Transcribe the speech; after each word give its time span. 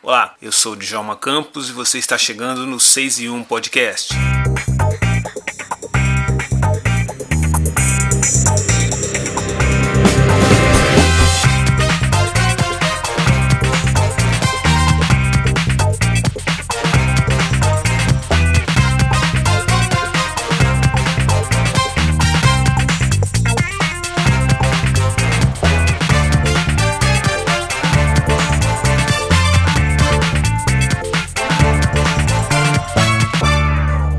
Olá, 0.00 0.36
eu 0.40 0.52
sou 0.52 0.74
o 0.74 0.76
Djalma 0.76 1.16
Campos 1.16 1.70
e 1.70 1.72
você 1.72 1.98
está 1.98 2.16
chegando 2.16 2.64
no 2.64 2.78
6 2.78 3.18
e 3.18 3.28
1 3.28 3.42
Podcast. 3.42 4.14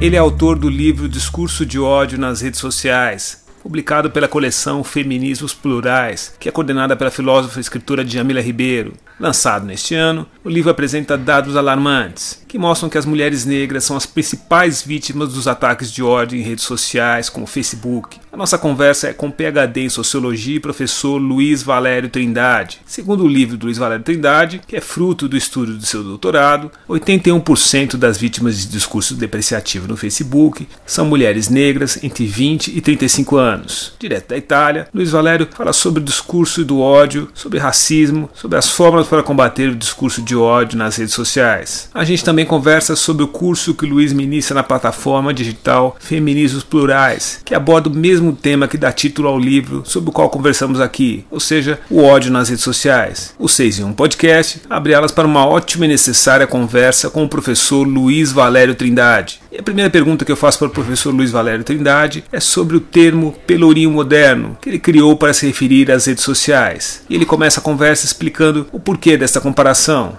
Ele 0.01 0.15
é 0.15 0.19
autor 0.19 0.57
do 0.57 0.69
livro 0.69 1.09
Discurso 1.09 1.65
de 1.65 1.77
Ódio 1.77 2.17
nas 2.17 2.39
Redes 2.39 2.61
Sociais, 2.61 3.43
publicado 3.61 4.09
pela 4.09 4.29
coleção 4.29 4.81
Feminismos 4.81 5.53
Plurais, 5.53 6.33
que 6.39 6.47
é 6.47 6.51
coordenada 6.53 6.95
pela 6.95 7.11
filósofa 7.11 7.59
e 7.59 7.61
escritora 7.61 8.05
Djamila 8.05 8.39
Ribeiro. 8.39 8.93
Lançado 9.19 9.65
neste 9.65 9.93
ano, 9.95 10.25
o 10.45 10.49
livro 10.49 10.71
apresenta 10.71 11.17
dados 11.17 11.57
alarmantes, 11.57 12.41
que 12.47 12.57
mostram 12.57 12.89
que 12.89 12.97
as 12.97 13.05
mulheres 13.05 13.43
negras 13.43 13.83
são 13.83 13.97
as 13.97 14.05
principais 14.05 14.81
vítimas 14.81 15.33
dos 15.33 15.45
ataques 15.45 15.91
de 15.91 16.01
ódio 16.01 16.39
em 16.39 16.41
redes 16.41 16.63
sociais, 16.63 17.29
como 17.29 17.43
o 17.43 17.47
Facebook. 17.47 18.17
A 18.31 18.37
nossa 18.37 18.57
conversa 18.57 19.09
é 19.09 19.13
com 19.13 19.29
PhD 19.29 19.81
em 19.81 19.89
Sociologia 19.89 20.55
e 20.55 20.59
professor 20.59 21.17
Luiz 21.17 21.61
Valério 21.61 22.07
Trindade. 22.07 22.79
Segundo 22.85 23.25
o 23.25 23.27
livro 23.27 23.57
do 23.57 23.65
Luiz 23.65 23.77
Valério 23.77 24.05
Trindade, 24.05 24.61
que 24.65 24.77
é 24.77 24.81
fruto 24.81 25.27
do 25.27 25.35
estudo 25.35 25.73
do 25.75 25.85
seu 25.85 26.01
doutorado, 26.01 26.71
81% 26.87 27.97
das 27.97 28.17
vítimas 28.17 28.57
de 28.57 28.67
discurso 28.69 29.15
depreciativo 29.15 29.87
no 29.87 29.97
Facebook 29.97 30.65
são 30.85 31.05
mulheres 31.05 31.49
negras 31.49 32.01
entre 32.01 32.25
20 32.25 32.77
e 32.77 32.79
35 32.79 33.35
anos. 33.35 33.93
Direto 33.99 34.29
da 34.29 34.37
Itália, 34.37 34.87
Luiz 34.93 35.11
Valério 35.11 35.47
fala 35.51 35.73
sobre 35.73 36.01
o 36.01 36.05
discurso 36.05 36.63
do 36.63 36.79
ódio, 36.79 37.29
sobre 37.33 37.59
racismo, 37.59 38.29
sobre 38.33 38.57
as 38.57 38.69
formas 38.69 39.08
para 39.09 39.23
combater 39.23 39.69
o 39.69 39.75
discurso 39.75 40.21
de 40.21 40.35
ódio 40.35 40.77
nas 40.77 40.95
redes 40.95 41.13
sociais. 41.13 41.89
A 41.93 42.03
gente 42.03 42.23
também 42.23 42.45
conversa 42.45 42.95
sobre 42.95 43.23
o 43.23 43.27
curso 43.27 43.73
que 43.73 43.85
o 43.85 43.89
Luiz 43.89 44.13
ministra 44.13 44.55
na 44.55 44.63
plataforma 44.63 45.33
digital 45.33 45.95
Feminismos 45.99 46.63
Plurais, 46.63 47.41
que 47.43 47.55
aborda 47.55 47.89
o 47.89 47.93
mesmo 47.93 48.33
tema 48.33 48.67
que 48.67 48.77
dá 48.77 48.91
título 48.91 49.27
ao 49.27 49.39
livro 49.39 49.83
sobre 49.85 50.09
o 50.09 50.13
qual 50.13 50.29
conversamos 50.29 50.79
aqui, 50.79 51.25
ou 51.29 51.39
seja, 51.39 51.79
o 51.89 52.03
ódio 52.03 52.31
nas 52.31 52.49
redes 52.49 52.63
sociais. 52.63 53.33
O 53.39 53.47
6 53.47 53.79
em 53.79 53.83
1 53.85 53.93
Podcast 53.93 54.61
abre 54.69 54.93
elas 54.93 55.11
para 55.11 55.27
uma 55.27 55.45
ótima 55.45 55.85
e 55.85 55.89
necessária 55.89 56.47
conversa 56.47 57.09
com 57.09 57.23
o 57.23 57.29
professor 57.29 57.87
Luiz 57.87 58.31
Valério 58.31 58.75
Trindade. 58.75 59.41
E 59.51 59.57
a 59.57 59.63
primeira 59.63 59.89
pergunta 59.89 60.23
que 60.23 60.31
eu 60.31 60.35
faço 60.35 60.59
para 60.59 60.67
o 60.67 60.71
professor 60.71 61.11
Luiz 61.11 61.31
Valério 61.31 61.63
Trindade 61.63 62.23
é 62.31 62.39
sobre 62.39 62.77
o 62.77 62.79
termo 62.79 63.35
pelourinho 63.47 63.89
moderno, 63.89 64.55
que 64.61 64.69
ele 64.69 64.77
criou 64.77 65.17
para 65.17 65.33
se 65.33 65.47
referir 65.47 65.91
às 65.91 66.05
redes 66.05 66.23
sociais. 66.23 67.03
E 67.09 67.15
ele 67.15 67.25
começa 67.25 67.59
a 67.59 67.63
conversa 67.63 68.05
explicando 68.05 68.67
o 68.71 68.79
porquê 68.79 69.17
dessa 69.17 69.41
comparação? 69.41 70.17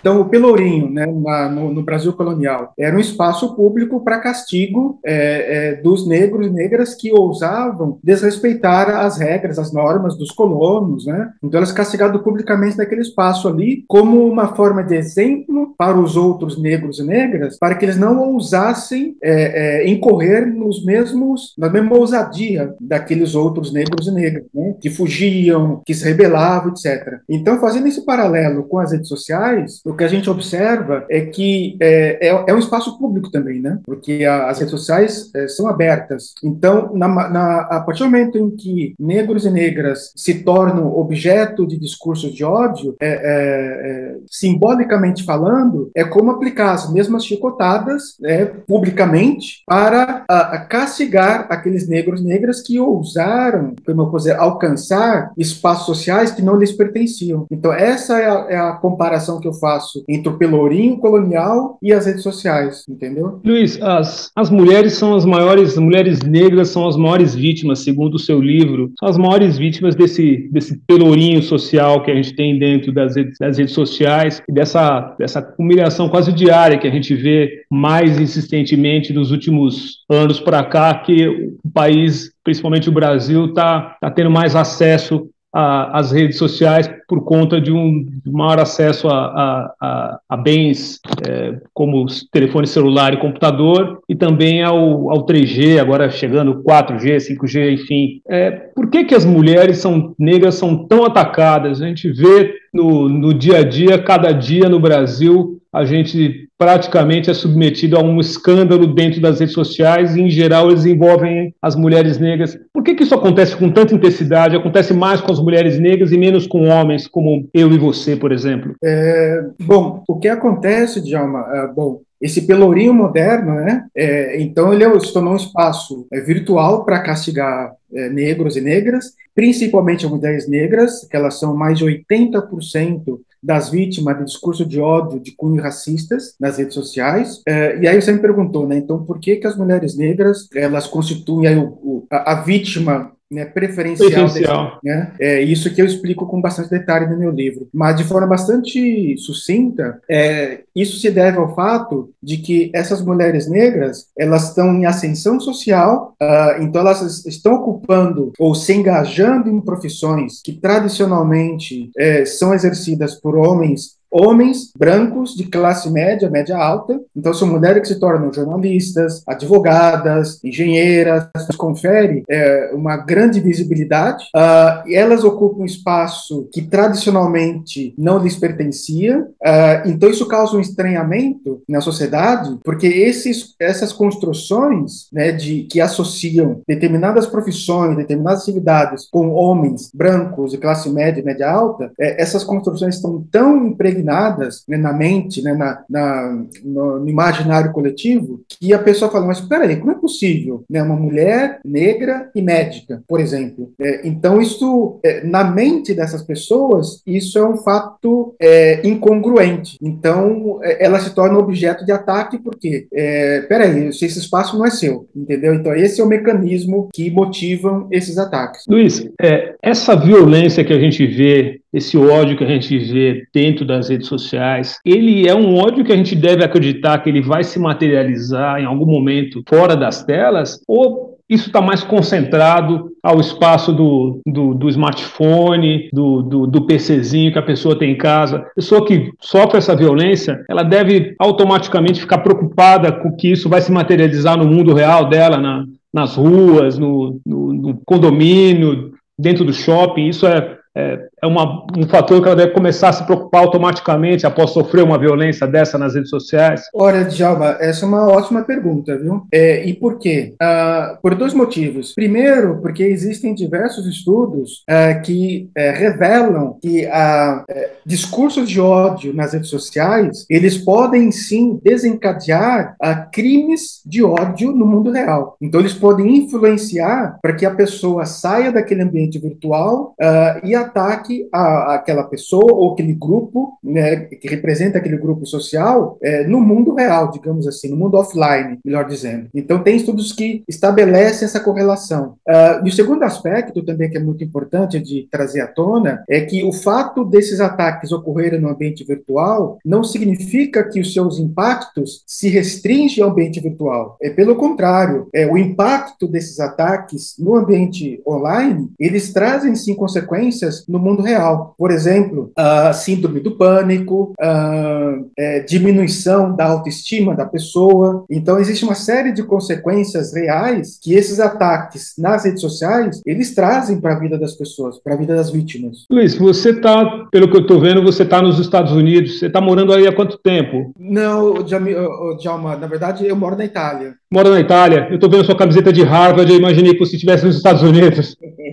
Então, 0.00 0.20
o 0.20 0.28
Pelourinho, 0.28 0.90
né, 0.90 1.06
na, 1.06 1.48
no, 1.48 1.72
no, 1.72 1.82
Brasil 1.82 2.12
colonial, 2.14 2.72
era 2.78 2.96
um 2.96 3.00
espaço 3.00 3.54
público 3.54 4.00
para 4.02 4.18
castigo 4.18 4.98
é, 5.04 5.74
é, 5.74 5.74
dos 5.76 6.06
negros 6.06 6.46
e 6.46 6.50
negras 6.50 6.94
que 6.94 7.12
ousavam 7.12 7.98
desrespeitar 8.02 8.88
as 8.90 9.18
regras, 9.18 9.58
as 9.58 9.72
normas 9.72 10.16
dos 10.16 10.30
colonos. 10.30 11.06
Né? 11.06 11.30
Então, 11.42 11.58
elas 11.58 11.72
castigadas 11.72 12.20
publicamente 12.22 12.78
naquele 12.78 13.02
espaço 13.02 13.46
ali, 13.46 13.84
como 13.86 14.26
uma 14.26 14.48
forma 14.54 14.82
de 14.82 14.94
exemplo 14.94 15.74
para 15.76 15.98
os 15.98 16.16
outros 16.16 16.60
negros 16.60 16.98
e 16.98 17.04
negras, 17.04 17.58
para 17.58 17.74
que 17.74 17.84
eles 17.84 17.98
não 17.98 18.18
ousassem 18.18 19.16
é, 19.22 19.82
é 19.82 19.88
incorrer 19.88 20.46
nos 20.46 20.84
mesmos, 20.84 21.54
na 21.58 21.68
mesma 21.68 21.96
ousadia 21.96 22.74
daqueles 22.80 23.34
outros 23.34 23.72
negros 23.72 24.06
e 24.06 24.10
negras, 24.10 24.44
né? 24.54 24.74
que 24.80 24.88
fugiam, 24.88 25.82
que 25.84 25.94
se 25.94 26.04
rebelavam, 26.04 26.70
etc. 26.70 27.18
Então, 27.28 27.60
fazendo 27.60 27.86
esse 27.86 28.04
paralelo 28.04 28.64
com 28.64 28.78
as 28.78 28.92
redes 28.92 29.08
sociais, 29.08 29.80
o 29.90 29.96
que 29.96 30.04
a 30.04 30.08
gente 30.08 30.30
observa 30.30 31.04
é 31.10 31.22
que 31.22 31.76
é, 31.80 32.28
é, 32.28 32.44
é 32.48 32.54
um 32.54 32.58
espaço 32.58 32.98
público 32.98 33.30
também, 33.30 33.60
né? 33.60 33.78
Porque 33.84 34.24
a, 34.24 34.48
as 34.48 34.58
redes 34.58 34.70
sociais 34.70 35.30
é, 35.34 35.48
são 35.48 35.68
abertas. 35.68 36.34
Então, 36.42 36.92
na, 36.94 37.08
na, 37.08 37.60
a 37.62 37.80
partir 37.80 38.04
do 38.04 38.10
momento 38.10 38.38
em 38.38 38.50
que 38.50 38.94
negros 38.98 39.44
e 39.44 39.50
negras 39.50 40.12
se 40.14 40.42
tornam 40.42 40.96
objeto 40.96 41.66
de 41.66 41.78
discursos 41.78 42.32
de 42.32 42.44
ódio, 42.44 42.94
é, 43.00 43.08
é, 43.08 43.10
é, 43.10 44.16
simbolicamente 44.30 45.24
falando, 45.24 45.90
é 45.94 46.04
como 46.04 46.30
aplicar 46.30 46.72
as 46.72 46.90
mesmas 46.92 47.24
chicotadas 47.24 48.16
né, 48.20 48.44
publicamente 48.44 49.62
para 49.66 50.24
a, 50.28 50.40
a 50.54 50.58
castigar 50.60 51.46
aqueles 51.50 51.88
negros 51.88 52.20
e 52.20 52.24
negras 52.24 52.60
que 52.60 52.78
ousaram, 52.78 53.74
como 53.84 54.02
eu 54.02 54.16
dizer, 54.16 54.36
alcançar 54.36 55.32
espaços 55.36 55.86
sociais 55.86 56.30
que 56.30 56.42
não 56.42 56.56
lhes 56.56 56.72
pertenciam. 56.72 57.46
Então, 57.50 57.72
essa 57.72 58.18
é 58.18 58.28
a, 58.28 58.46
é 58.50 58.56
a 58.56 58.72
comparação 58.72 59.40
que 59.40 59.48
eu 59.48 59.54
faço 59.54 59.79
espaço 59.80 60.04
entre 60.08 60.28
o 60.28 60.36
pelourinho 60.36 60.98
colonial 60.98 61.78
e 61.82 61.92
as 61.92 62.06
redes 62.06 62.22
sociais, 62.22 62.84
entendeu? 62.88 63.40
Luiz, 63.44 63.80
as, 63.82 64.30
as 64.36 64.50
mulheres 64.50 64.94
são 64.94 65.14
as 65.14 65.24
maiores, 65.24 65.76
mulheres 65.78 66.20
negras 66.20 66.68
são 66.68 66.86
as 66.86 66.96
maiores 66.96 67.34
vítimas, 67.34 67.80
segundo 67.80 68.14
o 68.14 68.18
seu 68.18 68.40
livro, 68.40 68.92
são 68.98 69.08
as 69.08 69.16
maiores 69.16 69.56
vítimas 69.56 69.94
desse, 69.94 70.48
desse 70.52 70.78
pelourinho 70.86 71.42
social 71.42 72.02
que 72.02 72.10
a 72.10 72.14
gente 72.14 72.34
tem 72.34 72.58
dentro 72.58 72.92
das 72.92 73.16
redes, 73.16 73.38
das 73.38 73.58
redes 73.58 73.74
sociais 73.74 74.42
e 74.48 74.52
dessa, 74.52 75.16
dessa 75.18 75.54
humilhação 75.58 76.08
quase 76.08 76.32
diária 76.32 76.78
que 76.78 76.86
a 76.86 76.90
gente 76.90 77.14
vê 77.14 77.64
mais 77.70 78.20
insistentemente 78.20 79.12
nos 79.12 79.30
últimos 79.30 80.04
anos 80.08 80.38
para 80.40 80.62
cá, 80.64 80.94
que 80.94 81.26
o 81.64 81.70
país 81.72 82.30
principalmente 82.42 82.88
o 82.88 82.92
Brasil, 82.92 83.46
está 83.46 83.96
tá 84.00 84.10
tendo 84.10 84.30
mais 84.30 84.56
acesso 84.56 85.28
às 85.52 86.12
redes 86.12 86.38
sociais 86.38 86.88
por 87.08 87.24
conta 87.24 87.60
de 87.60 87.72
um 87.72 88.06
maior 88.24 88.60
acesso 88.60 89.08
a, 89.08 89.18
a, 89.18 89.74
a, 89.80 90.20
a 90.28 90.36
bens 90.36 91.00
é, 91.26 91.58
como 91.74 92.06
telefone 92.30 92.68
celular 92.68 93.12
e 93.12 93.16
computador, 93.16 94.00
e 94.08 94.14
também 94.14 94.62
ao, 94.62 95.10
ao 95.10 95.26
3G, 95.26 95.80
agora 95.80 96.08
chegando 96.08 96.62
4G, 96.62 97.16
5G, 97.16 97.72
enfim. 97.72 98.22
É, 98.28 98.50
por 98.50 98.88
que, 98.88 99.04
que 99.04 99.14
as 99.14 99.24
mulheres 99.24 99.78
são 99.78 100.14
negras 100.16 100.54
são 100.54 100.86
tão 100.86 101.04
atacadas? 101.04 101.82
A 101.82 101.86
gente 101.86 102.10
vê 102.12 102.54
no, 102.72 103.08
no 103.08 103.34
dia 103.34 103.58
a 103.58 103.64
dia, 103.64 103.98
cada 103.98 104.30
dia 104.30 104.68
no 104.68 104.78
Brasil, 104.78 105.60
a 105.72 105.84
gente 105.84 106.48
praticamente 106.60 107.30
é 107.30 107.32
submetido 107.32 107.96
a 107.96 108.02
um 108.02 108.20
escândalo 108.20 108.86
dentro 108.86 109.18
das 109.18 109.40
redes 109.40 109.54
sociais 109.54 110.14
e, 110.14 110.20
em 110.20 110.28
geral, 110.28 110.70
eles 110.70 110.84
envolvem 110.84 111.54
as 111.62 111.74
mulheres 111.74 112.18
negras. 112.18 112.54
Por 112.70 112.84
que, 112.84 112.94
que 112.94 113.02
isso 113.02 113.14
acontece 113.14 113.56
com 113.56 113.70
tanta 113.70 113.94
intensidade? 113.94 114.54
Acontece 114.54 114.92
mais 114.92 115.22
com 115.22 115.32
as 115.32 115.40
mulheres 115.40 115.80
negras 115.80 116.12
e 116.12 116.18
menos 116.18 116.46
com 116.46 116.68
homens, 116.68 117.08
como 117.08 117.48
eu 117.54 117.72
e 117.72 117.78
você, 117.78 118.14
por 118.14 118.30
exemplo? 118.30 118.74
É, 118.84 119.42
bom, 119.62 120.04
o 120.06 120.18
que 120.18 120.28
acontece, 120.28 121.00
Djalma, 121.00 121.46
é, 121.50 121.66
bom, 121.68 122.02
esse 122.20 122.46
pelourinho 122.46 122.92
moderno, 122.92 123.54
né? 123.54 123.86
É, 123.96 124.38
então 124.42 124.70
ele 124.70 124.84
é, 124.84 125.00
se 125.00 125.14
tornou 125.14 125.32
um 125.32 125.36
espaço 125.36 126.06
é, 126.12 126.20
virtual 126.20 126.84
para 126.84 127.00
castigar 127.00 127.72
é, 127.94 128.10
negros 128.10 128.58
e 128.58 128.60
negras, 128.60 129.14
principalmente 129.34 130.06
mulheres 130.06 130.46
negras, 130.46 131.08
que 131.10 131.16
elas 131.16 131.40
são 131.40 131.56
mais 131.56 131.78
de 131.78 131.86
80% 131.86 133.18
das 133.42 133.70
vítimas 133.70 134.18
de 134.18 134.24
discurso 134.24 134.66
de 134.66 134.80
ódio 134.80 135.20
de 135.20 135.32
cunho 135.32 135.62
racistas 135.62 136.34
nas 136.38 136.58
redes 136.58 136.74
sociais. 136.74 137.42
É, 137.46 137.78
e 137.78 137.88
aí 137.88 138.00
você 138.00 138.12
me 138.12 138.18
perguntou, 138.18 138.66
né? 138.66 138.76
Então, 138.76 139.04
por 139.04 139.18
que 139.18 139.36
que 139.36 139.46
as 139.46 139.56
mulheres 139.56 139.96
negras 139.96 140.48
elas 140.54 140.86
constituem 140.86 141.46
aí, 141.48 141.56
o, 141.56 141.68
o, 141.82 142.06
a, 142.10 142.32
a 142.32 142.42
vítima 142.42 143.12
né, 143.30 143.44
preferencial. 143.44 144.10
preferencial. 144.10 144.80
Desse, 144.82 144.84
né? 144.84 145.12
É 145.20 145.42
isso 145.42 145.72
que 145.72 145.80
eu 145.80 145.86
explico 145.86 146.26
com 146.26 146.40
bastante 146.40 146.70
detalhe 146.70 147.06
no 147.06 147.18
meu 147.18 147.30
livro. 147.30 147.68
Mas 147.72 147.96
de 147.96 148.04
forma 148.04 148.26
bastante 148.26 149.16
sucinta, 149.18 150.00
é, 150.10 150.62
isso 150.74 150.98
se 150.98 151.10
deve 151.10 151.38
ao 151.38 151.54
fato 151.54 152.12
de 152.22 152.38
que 152.38 152.70
essas 152.74 153.00
mulheres 153.00 153.48
negras 153.48 154.06
elas 154.18 154.48
estão 154.48 154.74
em 154.74 154.86
ascensão 154.86 155.38
social, 155.38 156.16
uh, 156.20 156.62
então 156.62 156.80
elas 156.80 157.24
estão 157.24 157.54
ocupando 157.54 158.32
ou 158.38 158.54
se 158.54 158.72
engajando 158.72 159.48
em 159.48 159.60
profissões 159.60 160.40
que 160.42 160.52
tradicionalmente 160.52 161.90
é, 161.96 162.24
são 162.24 162.52
exercidas 162.52 163.14
por 163.14 163.36
homens 163.36 163.99
homens 164.10 164.70
brancos 164.76 165.34
de 165.34 165.44
classe 165.44 165.90
média, 165.90 166.28
média 166.28 166.56
alta. 166.56 167.00
Então, 167.16 167.32
são 167.32 167.48
mulheres 167.48 167.82
que 167.82 167.88
se 167.88 168.00
tornam 168.00 168.32
jornalistas, 168.32 169.22
advogadas, 169.26 170.42
engenheiras, 170.44 171.28
confere 171.56 172.22
é, 172.28 172.70
uma 172.74 172.96
grande 172.96 173.40
visibilidade. 173.40 174.24
Uh, 174.34 174.92
elas 174.92 175.24
ocupam 175.24 175.62
um 175.62 175.66
espaço 175.66 176.48
que 176.52 176.62
tradicionalmente 176.62 177.94
não 177.96 178.18
lhes 178.18 178.36
pertencia. 178.36 179.20
Uh, 179.20 179.88
então, 179.88 180.10
isso 180.10 180.26
causa 180.26 180.56
um 180.56 180.60
estranhamento 180.60 181.62
na 181.68 181.80
sociedade, 181.80 182.58
porque 182.64 182.86
esses, 182.86 183.54
essas 183.60 183.92
construções 183.92 185.08
né, 185.12 185.32
de, 185.32 185.62
que 185.64 185.80
associam 185.80 186.62
determinadas 186.66 187.26
profissões, 187.26 187.96
determinadas 187.96 188.42
atividades 188.42 189.08
com 189.10 189.30
homens 189.30 189.90
brancos 189.94 190.52
de 190.52 190.58
classe 190.58 190.88
média 190.90 191.20
e 191.20 191.24
média 191.24 191.50
alta, 191.50 191.92
é, 191.98 192.20
essas 192.20 192.42
construções 192.42 192.96
estão 192.96 193.24
tão 193.30 193.66
impregnadas 193.66 193.99
doutrinadas 194.00 194.64
né, 194.66 194.76
na 194.76 194.92
mente, 194.92 195.42
né, 195.42 195.54
na, 195.54 195.82
na 195.88 196.44
no, 196.64 197.00
no, 197.00 197.08
imaginário 197.08 197.72
coletivo, 197.72 198.40
que 198.48 198.72
a 198.72 198.78
pessoa 198.78 199.10
fala, 199.10 199.26
mas 199.26 199.38
espera 199.38 199.64
aí, 199.64 199.76
como 199.76 199.92
é 199.92 199.94
possível 199.94 200.64
né, 200.68 200.82
uma 200.82 200.96
mulher 200.96 201.60
negra 201.64 202.30
e 202.34 202.42
médica, 202.42 203.02
por 203.06 203.20
exemplo? 203.20 203.72
É, 203.80 204.06
então, 204.06 204.40
isso, 204.40 204.98
é, 205.04 205.24
na 205.24 205.44
mente 205.44 205.94
dessas 205.94 206.22
pessoas, 206.22 207.02
isso 207.06 207.38
é 207.38 207.46
um 207.46 207.56
fato 207.58 208.34
é, 208.40 208.86
incongruente. 208.86 209.76
Então, 209.80 210.58
é, 210.62 210.84
ela 210.84 210.98
se 210.98 211.14
torna 211.14 211.38
objeto 211.38 211.84
de 211.84 211.92
ataque 211.92 212.38
porque, 212.38 212.86
é, 212.92 213.42
peraí, 213.42 213.88
esse 213.88 214.06
espaço 214.06 214.56
não 214.56 214.66
é 214.66 214.70
seu, 214.70 215.08
entendeu? 215.14 215.54
Então, 215.54 215.74
esse 215.74 216.00
é 216.00 216.04
o 216.04 216.08
mecanismo 216.08 216.88
que 216.92 217.10
motivam 217.10 217.86
esses 217.90 218.18
ataques. 218.18 218.64
Luiz, 218.68 219.06
é, 219.20 219.54
essa 219.62 219.94
violência 219.94 220.64
que 220.64 220.72
a 220.72 220.78
gente 220.78 221.06
vê, 221.06 221.60
esse 221.72 221.96
ódio 221.96 222.36
que 222.36 222.44
a 222.44 222.48
gente 222.48 222.76
vê 222.78 223.24
dentro 223.32 223.64
das 223.64 223.88
redes 223.88 224.08
sociais, 224.08 224.78
ele 224.84 225.28
é 225.28 225.34
um 225.34 225.56
ódio 225.56 225.84
que 225.84 225.92
a 225.92 225.96
gente 225.96 226.16
deve 226.16 226.44
acreditar 226.44 226.98
que 226.98 227.08
ele 227.08 227.22
vai 227.22 227.44
se 227.44 227.58
materializar 227.58 228.60
em 228.60 228.64
algum 228.64 228.86
momento 228.86 229.42
fora 229.48 229.76
das 229.76 230.04
telas? 230.04 230.60
Ou 230.66 231.10
isso 231.30 231.46
está 231.46 231.60
mais 231.60 231.84
concentrado 231.84 232.90
ao 233.00 233.20
espaço 233.20 233.72
do, 233.72 234.20
do, 234.26 234.52
do 234.52 234.68
smartphone, 234.68 235.88
do, 235.92 236.22
do, 236.22 236.46
do, 236.48 236.66
PCzinho 236.66 237.32
que 237.32 237.38
a 237.38 237.42
pessoa 237.42 237.78
tem 237.78 237.92
em 237.92 237.96
casa. 237.96 238.38
A 238.38 238.54
pessoa 238.56 238.84
que 238.84 239.12
sofre 239.20 239.58
essa 239.58 239.76
violência, 239.76 240.44
ela 240.50 240.64
deve 240.64 241.14
automaticamente 241.20 242.00
ficar 242.00 242.18
preocupada 242.18 242.90
com 242.90 243.14
que 243.14 243.30
isso 243.30 243.48
vai 243.48 243.60
se 243.60 243.70
materializar 243.70 244.36
no 244.36 244.44
mundo 244.44 244.74
real 244.74 245.08
dela, 245.08 245.38
na, 245.38 245.64
nas 245.94 246.16
ruas, 246.16 246.76
no, 246.76 247.20
no, 247.24 247.52
no 247.52 247.80
condomínio, 247.86 248.92
dentro 249.16 249.44
do 249.44 249.52
shopping. 249.52 250.08
Isso 250.08 250.26
é 250.26 250.56
é, 250.76 251.08
é 251.22 251.26
uma, 251.26 251.66
um 251.76 251.86
fator 251.88 252.20
que 252.20 252.28
ela 252.28 252.36
deve 252.36 252.52
começar 252.52 252.90
a 252.90 252.92
se 252.92 253.04
preocupar 253.04 253.42
automaticamente 253.42 254.26
após 254.26 254.50
sofrer 254.50 254.84
uma 254.84 254.98
violência 254.98 255.46
dessa 255.46 255.76
nas 255.76 255.94
redes 255.94 256.10
sociais? 256.10 256.62
Olha, 256.72 257.04
Djalma, 257.04 257.56
essa 257.60 257.84
é 257.84 257.88
uma 257.88 258.06
ótima 258.06 258.42
pergunta, 258.42 258.96
viu? 258.96 259.26
É, 259.32 259.64
e 259.64 259.74
por 259.74 259.98
quê? 259.98 260.34
Ah, 260.40 260.98
por 261.02 261.14
dois 261.14 261.34
motivos. 261.34 261.92
Primeiro, 261.94 262.60
porque 262.60 262.84
existem 262.84 263.34
diversos 263.34 263.86
estudos 263.86 264.62
é, 264.68 264.94
que 264.94 265.50
é, 265.56 265.70
revelam 265.70 266.56
que 266.60 266.86
ah, 266.86 267.44
é, 267.48 267.70
discursos 267.84 268.48
de 268.48 268.60
ódio 268.60 269.12
nas 269.12 269.32
redes 269.32 269.50
sociais, 269.50 270.24
eles 270.30 270.56
podem 270.56 271.10
sim 271.10 271.58
desencadear 271.62 272.76
ah, 272.80 272.94
crimes 272.94 273.80
de 273.84 274.04
ódio 274.04 274.52
no 274.52 274.66
mundo 274.66 274.92
real. 274.92 275.36
Então, 275.40 275.60
eles 275.60 275.74
podem 275.74 276.16
influenciar 276.16 277.18
para 277.20 277.32
que 277.32 277.44
a 277.44 277.54
pessoa 277.54 278.04
saia 278.04 278.52
daquele 278.52 278.82
ambiente 278.82 279.18
virtual 279.18 279.94
e 280.42 280.54
ataque 280.60 281.28
a, 281.32 281.74
aquela 281.74 282.04
pessoa 282.04 282.52
ou 282.52 282.72
aquele 282.72 282.92
grupo, 282.92 283.58
né, 283.62 283.96
que 283.96 284.28
representa 284.28 284.78
aquele 284.78 284.96
grupo 284.96 285.26
social, 285.26 285.98
é, 286.02 286.26
no 286.26 286.40
mundo 286.40 286.74
real, 286.74 287.10
digamos 287.10 287.46
assim, 287.46 287.68
no 287.68 287.76
mundo 287.76 287.96
offline, 287.96 288.58
melhor 288.64 288.86
dizendo. 288.86 289.28
Então, 289.34 289.62
tem 289.62 289.76
estudos 289.76 290.12
que 290.12 290.44
estabelecem 290.48 291.26
essa 291.26 291.40
correlação. 291.40 292.14
Uh, 292.28 292.66
e 292.66 292.68
o 292.68 292.72
segundo 292.72 293.02
aspecto 293.02 293.62
também 293.62 293.90
que 293.90 293.96
é 293.96 294.00
muito 294.00 294.22
importante 294.24 294.78
de 294.80 295.08
trazer 295.10 295.40
à 295.40 295.46
tona 295.46 296.04
é 296.08 296.20
que 296.20 296.42
o 296.44 296.52
fato 296.52 297.04
desses 297.04 297.40
ataques 297.40 297.92
ocorrerem 297.92 298.40
no 298.40 298.48
ambiente 298.48 298.84
virtual 298.84 299.58
não 299.64 299.82
significa 299.82 300.64
que 300.64 300.80
os 300.80 300.92
seus 300.92 301.18
impactos 301.18 302.02
se 302.06 302.28
restringem 302.28 303.02
ao 303.02 303.10
ambiente 303.10 303.40
virtual. 303.40 303.96
É 304.00 304.10
pelo 304.10 304.36
contrário, 304.36 305.08
é 305.12 305.26
o 305.26 305.36
impacto 305.36 306.06
desses 306.06 306.40
ataques 306.40 307.14
no 307.18 307.36
ambiente 307.36 308.00
online, 308.06 308.70
eles 308.78 309.12
trazem 309.12 309.54
sim 309.54 309.74
consequências 309.74 310.49
no 310.68 310.78
mundo 310.78 311.02
real. 311.02 311.54
Por 311.56 311.70
exemplo, 311.70 312.30
a 312.36 312.72
síndrome 312.72 313.20
do 313.20 313.36
pânico, 313.36 314.12
a 314.20 314.98
é, 315.18 315.40
diminuição 315.40 316.34
da 316.34 316.46
autoestima 316.46 317.14
da 317.14 317.24
pessoa. 317.24 318.04
Então, 318.10 318.38
existe 318.38 318.64
uma 318.64 318.74
série 318.74 319.12
de 319.12 319.22
consequências 319.22 320.14
reais 320.14 320.78
que 320.82 320.94
esses 320.94 321.20
ataques 321.20 321.94
nas 321.98 322.24
redes 322.24 322.40
sociais 322.40 323.00
eles 323.06 323.34
trazem 323.34 323.80
para 323.80 323.94
a 323.94 323.98
vida 323.98 324.18
das 324.18 324.34
pessoas, 324.34 324.78
para 324.78 324.94
a 324.94 324.96
vida 324.96 325.14
das 325.14 325.30
vítimas. 325.30 325.86
Luiz, 325.90 326.16
você 326.16 326.50
está, 326.50 327.06
pelo 327.10 327.30
que 327.30 327.36
eu 327.36 327.42
estou 327.42 327.60
vendo, 327.60 327.82
você 327.82 328.02
está 328.02 328.22
nos 328.22 328.38
Estados 328.38 328.72
Unidos. 328.72 329.18
Você 329.18 329.26
está 329.26 329.40
morando 329.40 329.72
aí 329.72 329.86
há 329.86 329.92
quanto 329.92 330.18
tempo? 330.18 330.72
Não, 330.78 331.34
Djalma, 331.42 332.56
na 332.56 332.66
verdade, 332.66 333.06
eu 333.06 333.16
moro 333.16 333.36
na 333.36 333.44
Itália. 333.44 333.94
Mora 334.12 334.30
na 334.30 334.40
Itália? 334.40 334.88
Eu 334.90 334.96
estou 334.96 335.10
vendo 335.10 335.24
sua 335.24 335.36
camiseta 335.36 335.72
de 335.72 335.82
Harvard, 335.82 336.30
eu 336.30 336.38
imaginei 336.38 336.72
que 336.72 336.80
você 336.80 336.96
estivesse 336.96 337.24
nos 337.24 337.36
Estados 337.36 337.62
Unidos. 337.62 338.16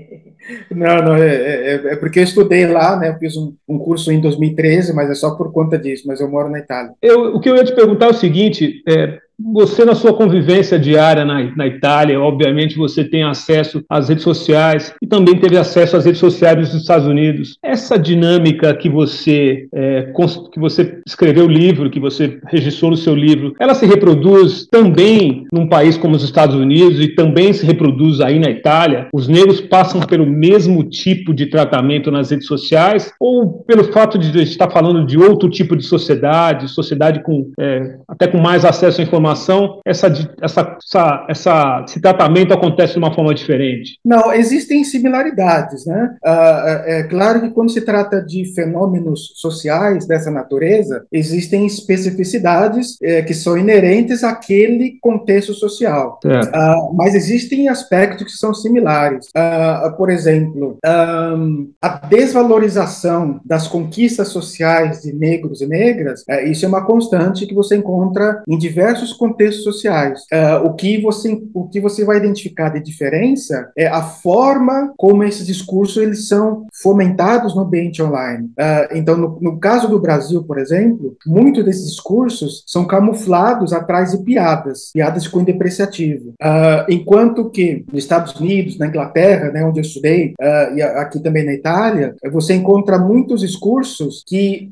Não, 0.72 0.98
não, 0.98 1.16
é, 1.16 1.36
é, 1.36 1.74
é, 1.74 1.96
porque 1.96 2.20
eu 2.20 2.24
estudei 2.24 2.66
lá, 2.68 2.98
né? 2.98 3.10
Eu 3.10 3.18
fiz 3.18 3.36
um, 3.36 3.54
um, 3.68 3.78
curso 3.78 4.12
em 4.12 4.22
2013, 4.22 4.94
mas 4.94 5.10
é 5.10 5.16
só 5.16 5.32
por 5.36 5.52
conta 5.52 5.78
disso, 5.78 6.04
mas 6.08 6.20
eu 6.20 6.30
moro 6.30 6.50
na 6.50 6.60
Itália. 6.60 6.94
Eu, 7.02 7.36
o 7.36 7.40
que 7.40 7.50
eu 7.50 7.56
ia 7.56 7.64
te 7.64 7.76
perguntar 7.76 8.08
é 8.08 8.10
o 8.10 8.14
seguinte: 8.14 8.82
é, 8.88 9.20
você, 9.40 9.86
na 9.86 9.94
sua 9.94 10.14
convivência 10.14 10.80
diária 10.80 11.24
na, 11.24 11.56
na, 11.56 11.68
Itália, 11.68 12.20
obviamente 12.20 12.76
você 12.76 13.04
tem 13.04 13.24
acesso 13.24 13.84
às 13.88 14.10
redes 14.10 14.24
sociais 14.24 14.94
e 15.02 15.06
também 15.06 15.38
teve 15.40 15.58
acesso 15.58 15.96
às 15.96 16.06
redes 16.06 16.20
sociais 16.20 16.58
dos 16.58 16.74
Estados 16.74 17.08
Unidos. 17.08 17.58
Essa 17.64 18.00
dinâmica 18.00 18.74
que 18.74 18.90
você, 18.90 19.68
é, 19.72 20.12
que 20.52 20.60
você 20.60 21.00
escreveu 21.06 21.46
o 21.46 21.50
livro, 21.50 21.90
que 21.90 22.00
você 22.00 22.40
registrou 22.48 22.90
no 22.90 22.98
seu 22.98 23.14
livro, 23.14 23.54
ela 23.60 23.76
se 23.76 23.86
reproduz 23.86 24.66
também 24.66 25.46
num 25.52 25.68
país 25.68 25.98
como 25.98 26.16
os 26.16 26.24
Estados 26.24 26.56
Unidos 26.56 27.00
e 27.00 27.10
também 27.10 27.54
se 27.54 27.66
reproduz 27.66 28.22
aí 28.22 28.40
na 28.40 28.50
Itália? 28.50 29.08
Os 29.14 29.28
negros 29.28 29.62
passam 29.62 30.02
pelo 30.02 30.26
mesmo 30.26 30.84
tipo 30.84 31.32
de 31.32 31.46
tratamento 31.46 32.10
nas 32.10 32.32
redes 32.32 32.48
sociais 32.48 33.14
ou 33.20 33.64
pelo 33.64 33.84
fato 33.92 34.18
de 34.18 34.42
estar 34.42 34.70
falando 34.72 35.06
de 35.06 35.18
outro 35.18 35.48
tipo 35.48 35.76
de 35.76 35.84
sociedade, 35.84 36.68
sociedade 36.70 37.22
com 37.22 37.52
é, 37.60 37.98
até 38.08 38.26
com 38.26 38.40
mais 38.40 38.66
acesso 38.66 39.00
à 39.00 39.04
informação? 39.04 39.27
Informação, 39.28 39.80
essa, 39.86 40.08
essa, 40.42 40.78
essa, 40.82 41.26
essa, 41.30 41.86
esse 41.88 42.00
tratamento 42.00 42.54
acontece 42.54 42.94
de 42.94 43.00
uma 43.00 43.14
forma 43.14 43.34
diferente? 43.34 44.00
Não, 44.04 44.34
existem 44.34 44.84
similaridades, 44.84 45.86
né? 45.86 46.16
Ah, 46.24 46.84
é, 46.86 47.00
é 47.00 47.04
claro 47.04 47.42
que 47.42 47.50
quando 47.50 47.72
se 47.72 47.82
trata 47.82 48.22
de 48.22 48.46
fenômenos 48.54 49.34
sociais 49.36 50.08
dessa 50.08 50.32
natureza, 50.32 51.06
existem 51.12 51.66
especificidades 51.66 52.98
é, 53.02 53.22
que 53.22 53.34
são 53.34 53.58
inerentes 53.58 54.24
àquele 54.24 54.98
contexto 55.02 55.54
social. 55.54 56.20
Ah, 56.54 56.76
mas 56.94 57.16
existem 57.16 57.68
aspectos 57.68 58.26
que 58.28 58.38
são 58.38 58.54
similares. 58.54 59.28
Ah, 59.36 59.94
por 59.98 60.10
exemplo, 60.10 60.78
a 60.84 61.90
desvalorização 62.10 63.40
das 63.44 63.68
conquistas 63.68 64.30
sociais 64.30 65.02
de 65.02 65.14
negros 65.14 65.62
e 65.62 65.68
negras, 65.68 66.24
é, 66.30 66.48
isso 66.50 66.66
é 66.66 66.68
uma 66.68 66.86
constante 66.86 67.46
que 67.46 67.54
você 67.54 67.76
encontra 67.76 68.44
em 68.48 68.58
diversos 68.58 69.14
contextos 69.18 69.64
sociais. 69.64 70.22
Uh, 70.32 70.68
o, 70.68 70.74
que 70.74 71.02
você, 71.02 71.42
o 71.54 71.68
que 71.68 71.80
você 71.80 72.06
vai 72.06 72.18
identificar 72.18 72.70
de 72.70 72.80
diferença 72.80 73.70
é 73.76 73.88
a 73.88 74.02
forma 74.02 74.94
como 74.98 75.24
esses 75.24 75.46
discursos 75.46 75.98
eles 75.98 76.28
são 76.28 76.66
fomentados 76.82 77.56
no 77.56 77.62
ambiente 77.62 78.02
online. 78.02 78.46
Uh, 78.46 78.96
então, 78.96 79.18
no, 79.18 79.40
no, 79.42 79.60
caso 79.60 79.88
do 79.88 80.00
Brasil, 80.00 80.44
por 80.44 80.60
exemplo, 80.60 81.18
muitos 81.26 81.66
desses 81.66 81.90
discursos 81.90 82.64
são 82.68 82.86
camuflados 82.86 83.74
atrás 83.74 84.12
de 84.12 84.24
piadas, 84.24 84.92
piadas 84.94 85.28
cunho 85.28 85.46
depreciativo. 85.46 86.30
Uh, 86.42 86.86
enquanto 86.90 87.50
que 87.50 87.86
nos 87.92 88.04
Estados 88.04 88.36
Unidos, 88.40 88.78
na 88.78 88.88
Inglaterra, 88.88 89.52
né, 89.52 89.66
onde 89.66 89.80
eu 89.80 89.84
estudei, 89.84 90.34
e 90.76 90.82
aqui 90.82 91.20
também 91.20 91.46
na 91.46 91.54
Itália, 91.54 92.16
você 92.32 92.54
encontra 92.54 92.98
muitos 92.98 93.42
discursos 93.42 94.24
que 94.26 94.70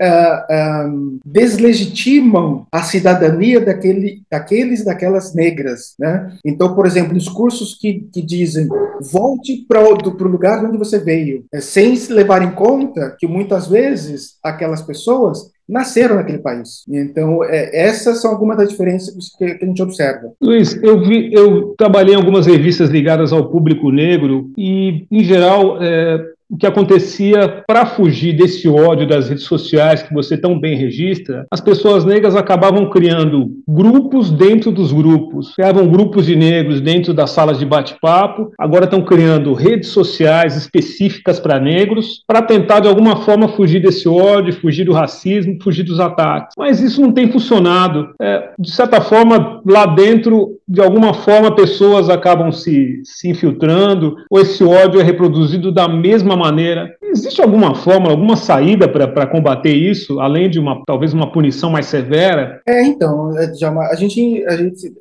um, 0.87 1.19
deslegitimam 1.25 2.67
a 2.71 2.83
cidadania 2.83 3.59
daquele, 3.59 4.21
daqueles 4.35 4.81
e 4.81 4.85
daquelas 4.85 5.33
negras, 5.33 5.95
né? 5.97 6.33
Então, 6.43 6.75
por 6.75 6.85
exemplo, 6.85 7.17
discursos 7.17 7.75
que, 7.79 8.07
que 8.13 8.21
dizem 8.21 8.67
volte 9.11 9.65
para 9.67 9.81
o 9.81 10.27
lugar 10.27 10.59
de 10.59 10.65
onde 10.67 10.77
você 10.77 10.99
veio, 10.99 11.45
é, 11.53 11.61
sem 11.61 11.95
se 11.95 12.11
levar 12.11 12.41
em 12.41 12.51
conta 12.51 13.15
que 13.17 13.27
muitas 13.27 13.67
vezes 13.67 14.37
aquelas 14.43 14.81
pessoas 14.81 15.53
nasceram 15.67 16.15
naquele 16.15 16.37
país. 16.37 16.83
Então, 16.87 17.43
é, 17.43 17.87
essas 17.87 18.21
são 18.21 18.31
algumas 18.31 18.57
das 18.57 18.69
diferenças 18.69 19.15
que, 19.37 19.55
que, 19.55 19.65
a 19.65 19.67
gente 19.67 19.81
observa. 19.81 20.31
Luiz, 20.39 20.75
eu 20.83 21.01
vi, 21.01 21.33
eu 21.33 21.73
trabalhei 21.77 22.13
em 22.13 22.17
algumas 22.17 22.45
revistas 22.45 22.89
ligadas 22.89 23.33
ao 23.33 23.49
público 23.49 23.89
negro 23.89 24.51
e, 24.57 25.07
em 25.09 25.23
geral, 25.23 25.81
é, 25.81 26.34
o 26.49 26.57
que 26.57 26.67
acontecia 26.67 27.63
para 27.67 27.85
fugir 27.85 28.33
desse 28.33 28.67
ódio 28.67 29.07
das 29.07 29.29
redes 29.29 29.45
sociais 29.45 30.03
que 30.03 30.13
você 30.13 30.37
tão 30.37 30.59
bem 30.59 30.77
registra, 30.77 31.45
as 31.51 31.59
pessoas 31.59 32.05
negras 32.05 32.35
acabavam 32.35 32.89
criando 32.89 33.51
grupos 33.67 34.31
dentro 34.31 34.71
dos 34.71 34.91
grupos. 34.91 35.53
Criavam 35.55 35.87
grupos 35.87 36.25
de 36.25 36.35
negros 36.35 36.81
dentro 36.81 37.13
das 37.13 37.31
salas 37.31 37.57
de 37.57 37.65
bate-papo, 37.65 38.51
agora 38.59 38.85
estão 38.85 39.01
criando 39.01 39.53
redes 39.53 39.89
sociais 39.89 40.55
específicas 40.55 41.39
para 41.39 41.59
negros, 41.59 42.23
para 42.27 42.41
tentar 42.41 42.79
de 42.79 42.87
alguma 42.87 43.17
forma 43.17 43.47
fugir 43.49 43.81
desse 43.81 44.07
ódio, 44.07 44.53
fugir 44.53 44.85
do 44.85 44.93
racismo, 44.93 45.57
fugir 45.61 45.83
dos 45.83 45.99
ataques. 45.99 46.53
Mas 46.57 46.81
isso 46.81 47.01
não 47.01 47.11
tem 47.11 47.31
funcionado. 47.31 48.09
É, 48.21 48.51
de 48.59 48.71
certa 48.71 49.01
forma, 49.01 49.61
lá 49.65 49.85
dentro, 49.85 50.59
de 50.67 50.81
alguma 50.81 51.13
forma, 51.13 51.55
pessoas 51.55 52.09
acabam 52.09 52.51
se, 52.51 53.01
se 53.03 53.29
infiltrando, 53.29 54.17
ou 54.29 54.39
esse 54.39 54.63
ódio 54.63 54.99
é 54.99 55.03
reproduzido 55.03 55.71
da 55.71 55.87
mesma 55.87 56.34
alguma 56.35 56.37
maneira. 56.37 56.95
Existe 57.01 57.41
alguma 57.41 57.73
forma, 57.73 58.09
alguma 58.09 58.35
saída 58.35 58.87
para 58.87 59.25
combater 59.25 59.73
isso, 59.73 60.19
além 60.19 60.49
de 60.49 60.59
uma 60.59 60.83
talvez 60.85 61.13
uma 61.13 61.31
punição 61.31 61.69
mais 61.69 61.85
severa? 61.85 62.61
É, 62.67 62.83
então, 62.83 63.37
é, 63.37 63.45
a 63.45 63.95
gente, 63.95 64.45
a 64.45 64.57
gente 64.57 64.93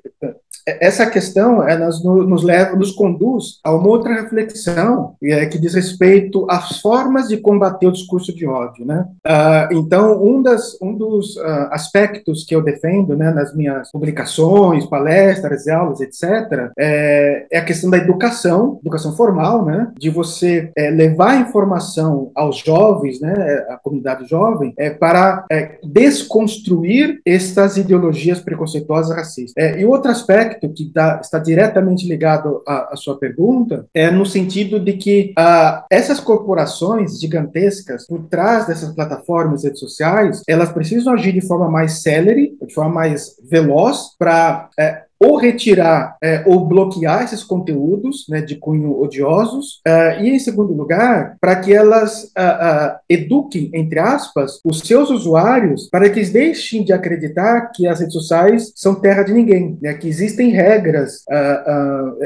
essa 0.66 1.06
questão 1.06 1.66
ela 1.66 1.86
nos 1.86 2.42
leva, 2.42 2.76
nos 2.76 2.92
conduz 2.92 3.60
a 3.62 3.72
uma 3.72 3.88
outra 3.88 4.14
reflexão 4.14 5.14
é, 5.22 5.46
que 5.46 5.58
diz 5.58 5.74
respeito 5.74 6.46
às 6.48 6.80
formas 6.80 7.28
de 7.28 7.36
combater 7.36 7.86
o 7.86 7.92
discurso 7.92 8.34
de 8.34 8.46
ódio, 8.46 8.84
né? 8.84 9.06
Uh, 9.26 9.74
então, 9.74 10.22
um, 10.24 10.42
das, 10.42 10.76
um 10.80 10.94
dos 10.94 11.36
uh, 11.36 11.68
aspectos 11.70 12.44
que 12.44 12.54
eu 12.54 12.62
defendo, 12.62 13.16
né, 13.16 13.30
nas 13.30 13.54
minhas 13.54 13.90
publicações, 13.90 14.86
palestras, 14.86 15.68
aulas, 15.68 16.00
etc., 16.00 16.70
é, 16.78 17.46
é, 17.50 17.58
a 17.58 17.64
questão 17.64 17.90
da 17.90 17.96
educação, 17.96 18.78
educação 18.80 19.14
formal, 19.16 19.64
né, 19.64 19.92
de 19.98 20.10
você 20.10 20.70
é, 20.76 20.90
levar 20.90 21.40
informação 21.40 22.30
aos 22.34 22.58
jovens, 22.58 23.20
né, 23.20 23.32
à 23.68 23.76
comunidade 23.76 24.28
jovem, 24.28 24.72
é, 24.78 24.90
para 24.90 25.44
é, 25.50 25.78
desconstruir 25.82 27.20
estas 27.24 27.76
ideologias 27.76 28.40
preconceituosas 28.40 29.14
racistas. 29.16 29.54
É, 29.56 29.80
e 29.80 29.84
outro 29.84 30.10
aspecto 30.10 30.53
aspecto 30.54 30.72
que 30.72 30.84
dá, 30.92 31.20
está 31.20 31.38
diretamente 31.38 32.06
ligado 32.06 32.62
à, 32.66 32.92
à, 32.92 32.96
sua 32.96 33.18
pergunta 33.18 33.86
é 33.92 34.10
no 34.10 34.24
sentido 34.24 34.78
de 34.78 34.94
que 34.94 35.32
ah, 35.36 35.84
essas 35.90 36.20
corporações 36.20 37.18
gigantescas, 37.20 38.06
por 38.06 38.24
trás 38.24 38.66
dessas 38.66 38.94
plataformas 38.94 39.64
redes 39.64 39.80
sociais, 39.80 40.42
elas 40.48 40.72
precisam 40.72 41.14
agir 41.14 41.32
de 41.32 41.46
forma 41.46 41.68
mais 41.68 42.02
célere, 42.02 42.56
de 42.60 42.72
forma 42.72 42.94
mais 42.94 43.36
veloz, 43.50 44.16
para 44.18 44.68
é, 44.78 45.04
ou 45.24 45.36
retirar 45.36 46.16
é, 46.22 46.42
ou 46.46 46.66
bloquear 46.66 47.24
esses 47.24 47.42
conteúdos 47.42 48.26
né, 48.28 48.40
de 48.40 48.56
cunho 48.56 49.00
odiosos, 49.00 49.80
uh, 49.86 50.22
e, 50.22 50.30
em 50.30 50.38
segundo 50.38 50.72
lugar, 50.72 51.36
para 51.40 51.56
que 51.56 51.72
elas 51.72 52.24
uh, 52.24 52.26
uh, 52.26 52.98
eduquem, 53.08 53.70
entre 53.72 53.98
aspas, 53.98 54.60
os 54.64 54.80
seus 54.80 55.10
usuários 55.10 55.88
para 55.90 56.08
que 56.10 56.18
eles 56.18 56.30
deixem 56.30 56.84
de 56.84 56.92
acreditar 56.92 57.70
que 57.74 57.86
as 57.86 58.00
redes 58.00 58.14
sociais 58.14 58.72
são 58.74 58.94
terra 58.94 59.22
de 59.22 59.32
ninguém, 59.32 59.78
né, 59.80 59.94
que 59.94 60.08
existem 60.08 60.50
regras 60.50 61.24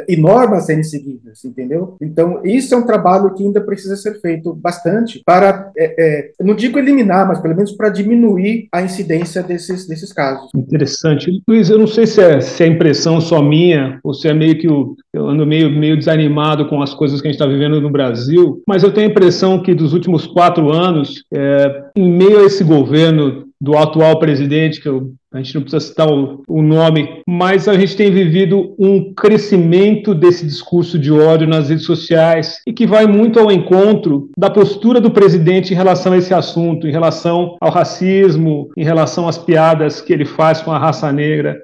e 0.08 0.16
normas 0.16 0.64
a 0.64 0.66
serem 0.66 0.82
seguidas, 0.82 1.44
entendeu? 1.44 1.96
Então, 2.00 2.40
isso 2.44 2.74
é 2.74 2.78
um 2.78 2.86
trabalho 2.86 3.32
que 3.34 3.44
ainda 3.44 3.60
precisa 3.60 3.96
ser 3.96 4.20
feito 4.20 4.52
bastante 4.54 5.22
para, 5.24 5.70
é, 5.76 5.94
é, 5.98 6.30
não 6.40 6.54
digo 6.54 6.78
eliminar, 6.78 7.26
mas 7.26 7.40
pelo 7.40 7.54
menos 7.54 7.72
para 7.72 7.88
diminuir 7.88 8.68
a 8.72 8.82
incidência 8.82 9.42
desses, 9.42 9.86
desses 9.86 10.12
casos. 10.12 10.48
Interessante. 10.54 11.42
Luiz, 11.46 11.70
eu 11.70 11.78
não 11.78 11.86
sei 11.86 12.06
se 12.06 12.20
é, 12.20 12.40
se 12.40 12.64
é 12.64 12.66
só 12.94 13.42
minha, 13.42 13.98
ou 14.02 14.14
se 14.14 14.28
é 14.28 14.34
meio 14.34 14.58
que 14.58 14.68
o, 14.68 14.96
eu 15.12 15.28
ando 15.28 15.46
meio, 15.46 15.70
meio 15.70 15.96
desanimado 15.96 16.66
com 16.66 16.82
as 16.82 16.94
coisas 16.94 17.20
que 17.20 17.28
a 17.28 17.30
gente 17.30 17.40
está 17.40 17.50
vivendo 17.50 17.80
no 17.80 17.90
Brasil, 17.90 18.62
mas 18.66 18.82
eu 18.82 18.92
tenho 18.92 19.08
a 19.08 19.10
impressão 19.10 19.62
que 19.62 19.74
dos 19.74 19.92
últimos 19.92 20.26
quatro 20.26 20.70
anos, 20.72 21.24
é, 21.32 21.82
em 21.96 22.10
meio 22.10 22.40
a 22.40 22.44
esse 22.44 22.64
governo 22.64 23.48
do 23.60 23.76
atual 23.76 24.18
presidente, 24.18 24.80
que 24.80 24.88
eu, 24.88 25.12
a 25.32 25.38
gente 25.38 25.54
não 25.56 25.62
precisa 25.62 25.84
citar 25.84 26.08
o, 26.08 26.42
o, 26.46 26.62
nome, 26.62 27.22
mas 27.26 27.66
a 27.66 27.74
gente 27.74 27.96
tem 27.96 28.10
vivido 28.10 28.74
um 28.78 29.12
crescimento 29.12 30.14
desse 30.14 30.46
discurso 30.46 30.98
de 30.98 31.10
ódio 31.10 31.48
nas 31.48 31.68
redes 31.68 31.84
sociais 31.84 32.60
e 32.66 32.72
que 32.72 32.86
vai 32.86 33.06
muito 33.06 33.40
ao 33.40 33.50
encontro 33.50 34.30
da 34.38 34.48
postura 34.48 35.00
do 35.00 35.10
presidente 35.10 35.72
em 35.72 35.76
relação 35.76 36.12
a 36.12 36.18
esse 36.18 36.32
assunto, 36.32 36.86
em 36.86 36.92
relação 36.92 37.56
ao 37.60 37.70
racismo, 37.70 38.70
em 38.76 38.84
relação 38.84 39.28
às 39.28 39.36
piadas 39.36 40.00
que 40.00 40.12
ele 40.12 40.24
faz 40.24 40.62
com 40.62 40.70
a 40.70 40.78
raça 40.78 41.12
negra. 41.12 41.60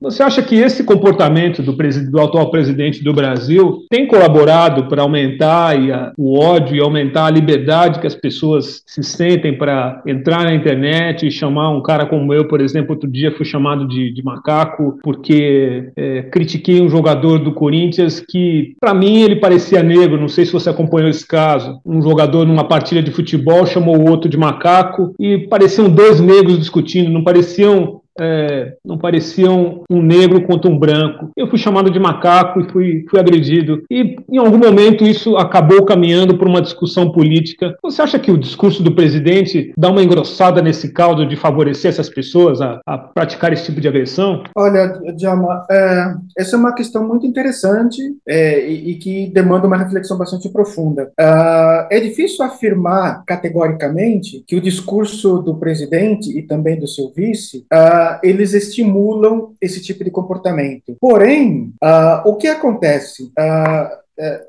Você 0.00 0.22
acha 0.22 0.42
que 0.42 0.56
esse 0.56 0.82
comportamento 0.82 1.62
do, 1.62 1.76
do 2.10 2.20
atual 2.20 2.50
presidente 2.50 3.04
do 3.04 3.12
Brasil 3.12 3.84
tem 3.90 4.06
colaborado 4.06 4.88
para 4.88 5.02
aumentar 5.02 5.76
a, 5.76 6.12
o 6.16 6.38
ódio 6.38 6.74
e 6.74 6.80
aumentar 6.80 7.26
a 7.26 7.30
liberdade 7.30 8.00
que 8.00 8.06
as 8.06 8.14
pessoas 8.14 8.82
se 8.86 9.02
sentem 9.02 9.58
para 9.58 10.02
entrar 10.06 10.44
na 10.44 10.54
internet 10.54 11.26
e 11.26 11.30
chamar 11.30 11.70
um 11.70 11.82
cara 11.82 12.06
como 12.06 12.32
eu, 12.32 12.48
por 12.48 12.62
exemplo, 12.62 12.92
outro 12.92 13.10
dia 13.10 13.30
fui 13.30 13.44
chamado 13.44 13.86
de, 13.86 14.10
de 14.10 14.24
macaco 14.24 14.98
porque 15.02 15.90
é, 15.94 16.22
critiquei 16.22 16.80
um 16.80 16.88
jogador 16.88 17.38
do 17.38 17.52
Corinthians 17.52 18.20
que, 18.20 18.74
para 18.80 18.94
mim, 18.94 19.20
ele 19.20 19.36
parecia 19.36 19.82
negro. 19.82 20.18
Não 20.18 20.28
sei 20.28 20.46
se 20.46 20.52
você 20.52 20.70
acompanhou 20.70 21.10
esse 21.10 21.26
caso. 21.26 21.78
Um 21.84 22.00
jogador 22.00 22.46
numa 22.46 22.64
partida 22.64 23.02
de 23.02 23.10
futebol 23.10 23.66
chamou 23.66 23.98
o 23.98 24.10
outro 24.10 24.30
de 24.30 24.38
macaco 24.38 25.14
e 25.18 25.46
pareciam 25.46 25.90
dois 25.90 26.20
negros 26.20 26.58
discutindo, 26.58 27.10
não 27.10 27.22
pareciam 27.22 27.99
é, 28.18 28.74
não 28.84 28.98
pareciam 28.98 29.84
um 29.90 30.02
negro 30.02 30.42
contra 30.42 30.70
um 30.70 30.78
branco. 30.78 31.30
Eu 31.36 31.48
fui 31.48 31.58
chamado 31.58 31.90
de 31.90 31.98
macaco 31.98 32.60
e 32.60 32.70
fui, 32.70 33.04
fui 33.08 33.20
agredido. 33.20 33.82
E 33.90 34.16
em 34.28 34.38
algum 34.38 34.58
momento 34.58 35.04
isso 35.04 35.36
acabou 35.36 35.84
caminhando 35.84 36.36
para 36.36 36.48
uma 36.48 36.62
discussão 36.62 37.10
política. 37.10 37.76
Você 37.82 38.02
acha 38.02 38.18
que 38.18 38.30
o 38.30 38.38
discurso 38.38 38.82
do 38.82 38.94
presidente 38.94 39.72
dá 39.76 39.90
uma 39.90 40.02
engrossada 40.02 40.62
nesse 40.62 40.92
caldo 40.92 41.26
de 41.26 41.36
favorecer 41.36 41.90
essas 41.90 42.08
pessoas 42.08 42.60
a, 42.60 42.80
a 42.86 42.98
praticar 42.98 43.52
esse 43.52 43.64
tipo 43.64 43.80
de 43.80 43.88
agressão? 43.88 44.42
Olha, 44.56 44.88
Djalma, 45.16 45.66
é, 45.70 46.14
essa 46.38 46.56
é 46.56 46.58
uma 46.58 46.74
questão 46.74 47.06
muito 47.06 47.26
interessante 47.26 48.00
é, 48.26 48.68
e, 48.68 48.90
e, 48.90 48.94
que 48.96 49.28
demanda 49.28 49.66
uma 49.66 49.76
reflexão 49.76 50.16
bastante 50.16 50.48
profunda. 50.48 51.10
Uh, 51.18 51.86
é 51.90 52.00
difícil 52.00 52.44
afirmar 52.44 53.24
categoricamente 53.24 54.44
que 54.46 54.56
o 54.56 54.60
discurso 54.60 55.38
do 55.38 55.56
presidente 55.56 56.36
e 56.36 56.42
também 56.42 56.78
do 56.78 56.86
seu 56.86 57.12
vice 57.14 57.64
uh, 57.72 57.99
eles 58.22 58.52
estimulam 58.54 59.54
esse 59.60 59.82
tipo 59.82 60.04
de 60.04 60.10
comportamento. 60.10 60.96
Porém, 61.00 61.72
uh, 61.82 62.28
o 62.28 62.36
que 62.36 62.46
acontece? 62.46 63.24
Uh, 63.24 64.00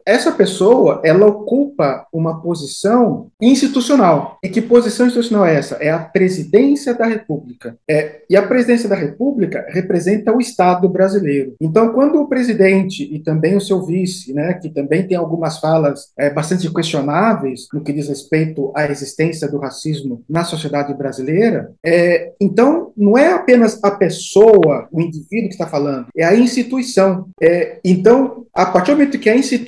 essa 0.06 0.32
pessoa 0.32 1.02
ela 1.04 1.26
ocupa 1.26 2.06
uma 2.12 2.42
posição 2.42 3.28
institucional. 3.42 4.38
E 4.44 4.50
que 4.50 4.62
posição 4.62 5.08
institucional 5.08 5.46
é 5.46 5.56
essa? 5.56 5.76
É 5.76 5.90
a 5.90 6.00
presidência 6.00 6.94
da 6.94 7.06
República. 7.06 7.78
É, 7.90 8.22
e 8.30 8.36
a 8.36 8.46
presidência 8.46 8.90
da 8.90 8.96
República 8.96 9.66
representa 9.70 10.36
o 10.36 10.40
Estado 10.40 10.88
brasileiro. 10.90 11.56
Então, 11.60 11.94
quando 11.94 12.20
o 12.20 12.28
presidente 12.28 13.04
e 13.04 13.20
também 13.20 13.56
o 13.56 13.62
seu 13.62 13.84
vice, 13.84 14.34
né, 14.34 14.54
que 14.54 14.70
também 14.70 15.08
tem 15.08 15.18
algumas 15.18 15.60
falas 15.60 16.12
é, 16.18 16.30
bastante 16.30 16.72
questionáveis 16.72 17.68
no 17.74 17.84
que 17.84 17.94
diz 17.94 18.08
respeito 18.08 18.72
à 18.76 18.86
existência 18.86 19.48
do 19.48 19.58
racismo 19.58 20.24
na 20.30 20.44
sociedade 20.44 20.94
brasileira, 20.94 21.72
é, 21.86 22.32
então 22.40 22.92
não 22.96 23.18
é 23.18 23.34
apenas 23.34 23.82
a 23.84 23.92
pessoa, 23.92 24.88
o 24.92 25.02
indivíduo 25.02 25.48
que 25.48 25.56
está 25.56 25.68
falando, 25.68 26.08
é 26.16 26.24
a 26.24 26.36
instituição. 26.36 27.28
É, 27.42 27.80
então, 27.84 28.46
a 28.54 28.66
partir 28.66 28.92
do 28.92 28.98
momento 28.98 29.20
que 29.20 29.30
a 29.30 29.36
instituição, 29.36 29.61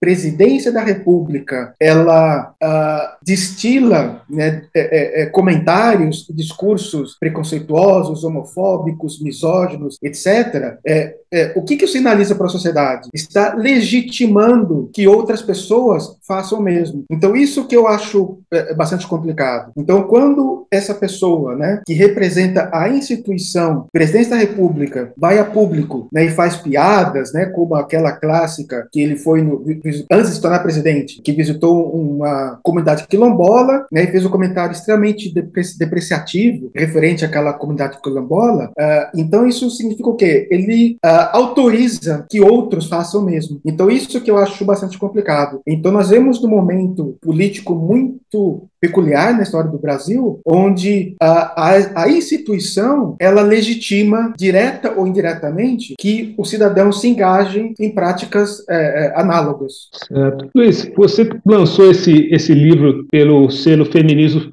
presidência 0.00 0.72
da 0.72 0.82
República, 0.82 1.74
ela 1.80 2.54
uh, 2.62 3.15
destila 3.26 4.22
né, 4.30 4.62
é, 4.72 4.80
é, 4.80 5.22
é, 5.22 5.26
comentários, 5.26 6.26
discursos 6.30 7.16
preconceituosos, 7.18 8.22
homofóbicos, 8.22 9.20
misóginos, 9.20 9.96
etc., 10.00 10.78
é, 10.86 11.16
é, 11.32 11.52
o 11.56 11.62
que, 11.62 11.76
que 11.76 11.84
isso 11.84 11.94
sinaliza 11.94 12.34
para 12.36 12.46
a 12.46 12.50
sociedade? 12.50 13.08
Está 13.12 13.54
legitimando 13.54 14.88
que 14.92 15.08
outras 15.08 15.42
pessoas 15.42 16.16
façam 16.26 16.60
o 16.60 16.62
mesmo. 16.62 17.04
Então, 17.10 17.34
isso 17.34 17.66
que 17.66 17.76
eu 17.76 17.88
acho 17.88 18.38
é, 18.52 18.72
bastante 18.74 19.06
complicado. 19.06 19.72
Então, 19.76 20.04
quando 20.04 20.66
essa 20.70 20.94
pessoa, 20.94 21.56
né, 21.56 21.82
que 21.84 21.94
representa 21.94 22.70
a 22.72 22.88
instituição, 22.88 23.86
presidente 23.92 24.30
da 24.30 24.36
República, 24.36 25.12
vai 25.16 25.38
a 25.38 25.44
público 25.44 26.08
né, 26.12 26.26
e 26.26 26.30
faz 26.30 26.56
piadas, 26.56 27.32
né, 27.32 27.46
como 27.46 27.74
aquela 27.74 28.12
clássica 28.12 28.88
que 28.92 29.00
ele 29.00 29.16
foi, 29.16 29.42
no, 29.42 29.64
antes 30.10 30.30
de 30.30 30.36
se 30.36 30.40
tornar 30.40 30.60
presidente, 30.60 31.20
que 31.22 31.32
visitou 31.32 31.90
uma 31.90 32.58
comunidade 32.62 33.06
quilombola 33.16 33.86
né, 33.90 34.04
e 34.04 34.06
fez 34.08 34.24
um 34.24 34.30
comentário 34.30 34.72
extremamente 34.72 35.32
depreciativo 35.32 36.70
referente 36.74 37.24
àquela 37.24 37.52
comunidade 37.52 38.00
quilombola, 38.02 38.70
uh, 38.78 39.18
então 39.18 39.46
isso 39.46 39.70
significa 39.70 40.08
o 40.08 40.14
quê? 40.14 40.46
Ele 40.50 40.96
uh, 41.04 41.30
autoriza 41.32 42.26
que 42.30 42.40
outros 42.40 42.86
façam 42.86 43.22
o 43.22 43.24
mesmo. 43.24 43.60
Então, 43.64 43.90
isso 43.90 44.20
que 44.20 44.30
eu 44.30 44.36
acho 44.36 44.64
bastante 44.64 44.98
complicado. 44.98 45.60
Então, 45.66 45.90
nós 45.90 46.10
vemos 46.10 46.42
no 46.42 46.48
momento 46.48 47.16
político 47.20 47.74
muito 47.74 48.68
peculiar 48.86 49.34
na 49.34 49.42
história 49.42 49.70
do 49.70 49.78
Brasil, 49.78 50.40
onde 50.46 51.16
a, 51.20 51.70
a, 51.70 52.02
a, 52.04 52.08
instituição 52.08 53.16
ela 53.18 53.42
legitima 53.42 54.32
direta 54.36 54.92
ou 54.96 55.06
indiretamente 55.06 55.94
que 55.98 56.34
os 56.38 56.48
cidadãos 56.48 57.00
se 57.00 57.08
engajem 57.08 57.74
em 57.78 57.90
práticas 57.90 58.64
é, 58.68 58.76
é, 58.76 59.20
análogas. 59.20 59.88
Certo. 59.92 60.48
Luiz, 60.54 60.90
você 60.96 61.28
lançou 61.44 61.90
esse, 61.90 62.28
esse 62.30 62.54
livro 62.54 63.06
pelo 63.10 63.50
selo 63.50 63.84
Feminismos 63.84 64.48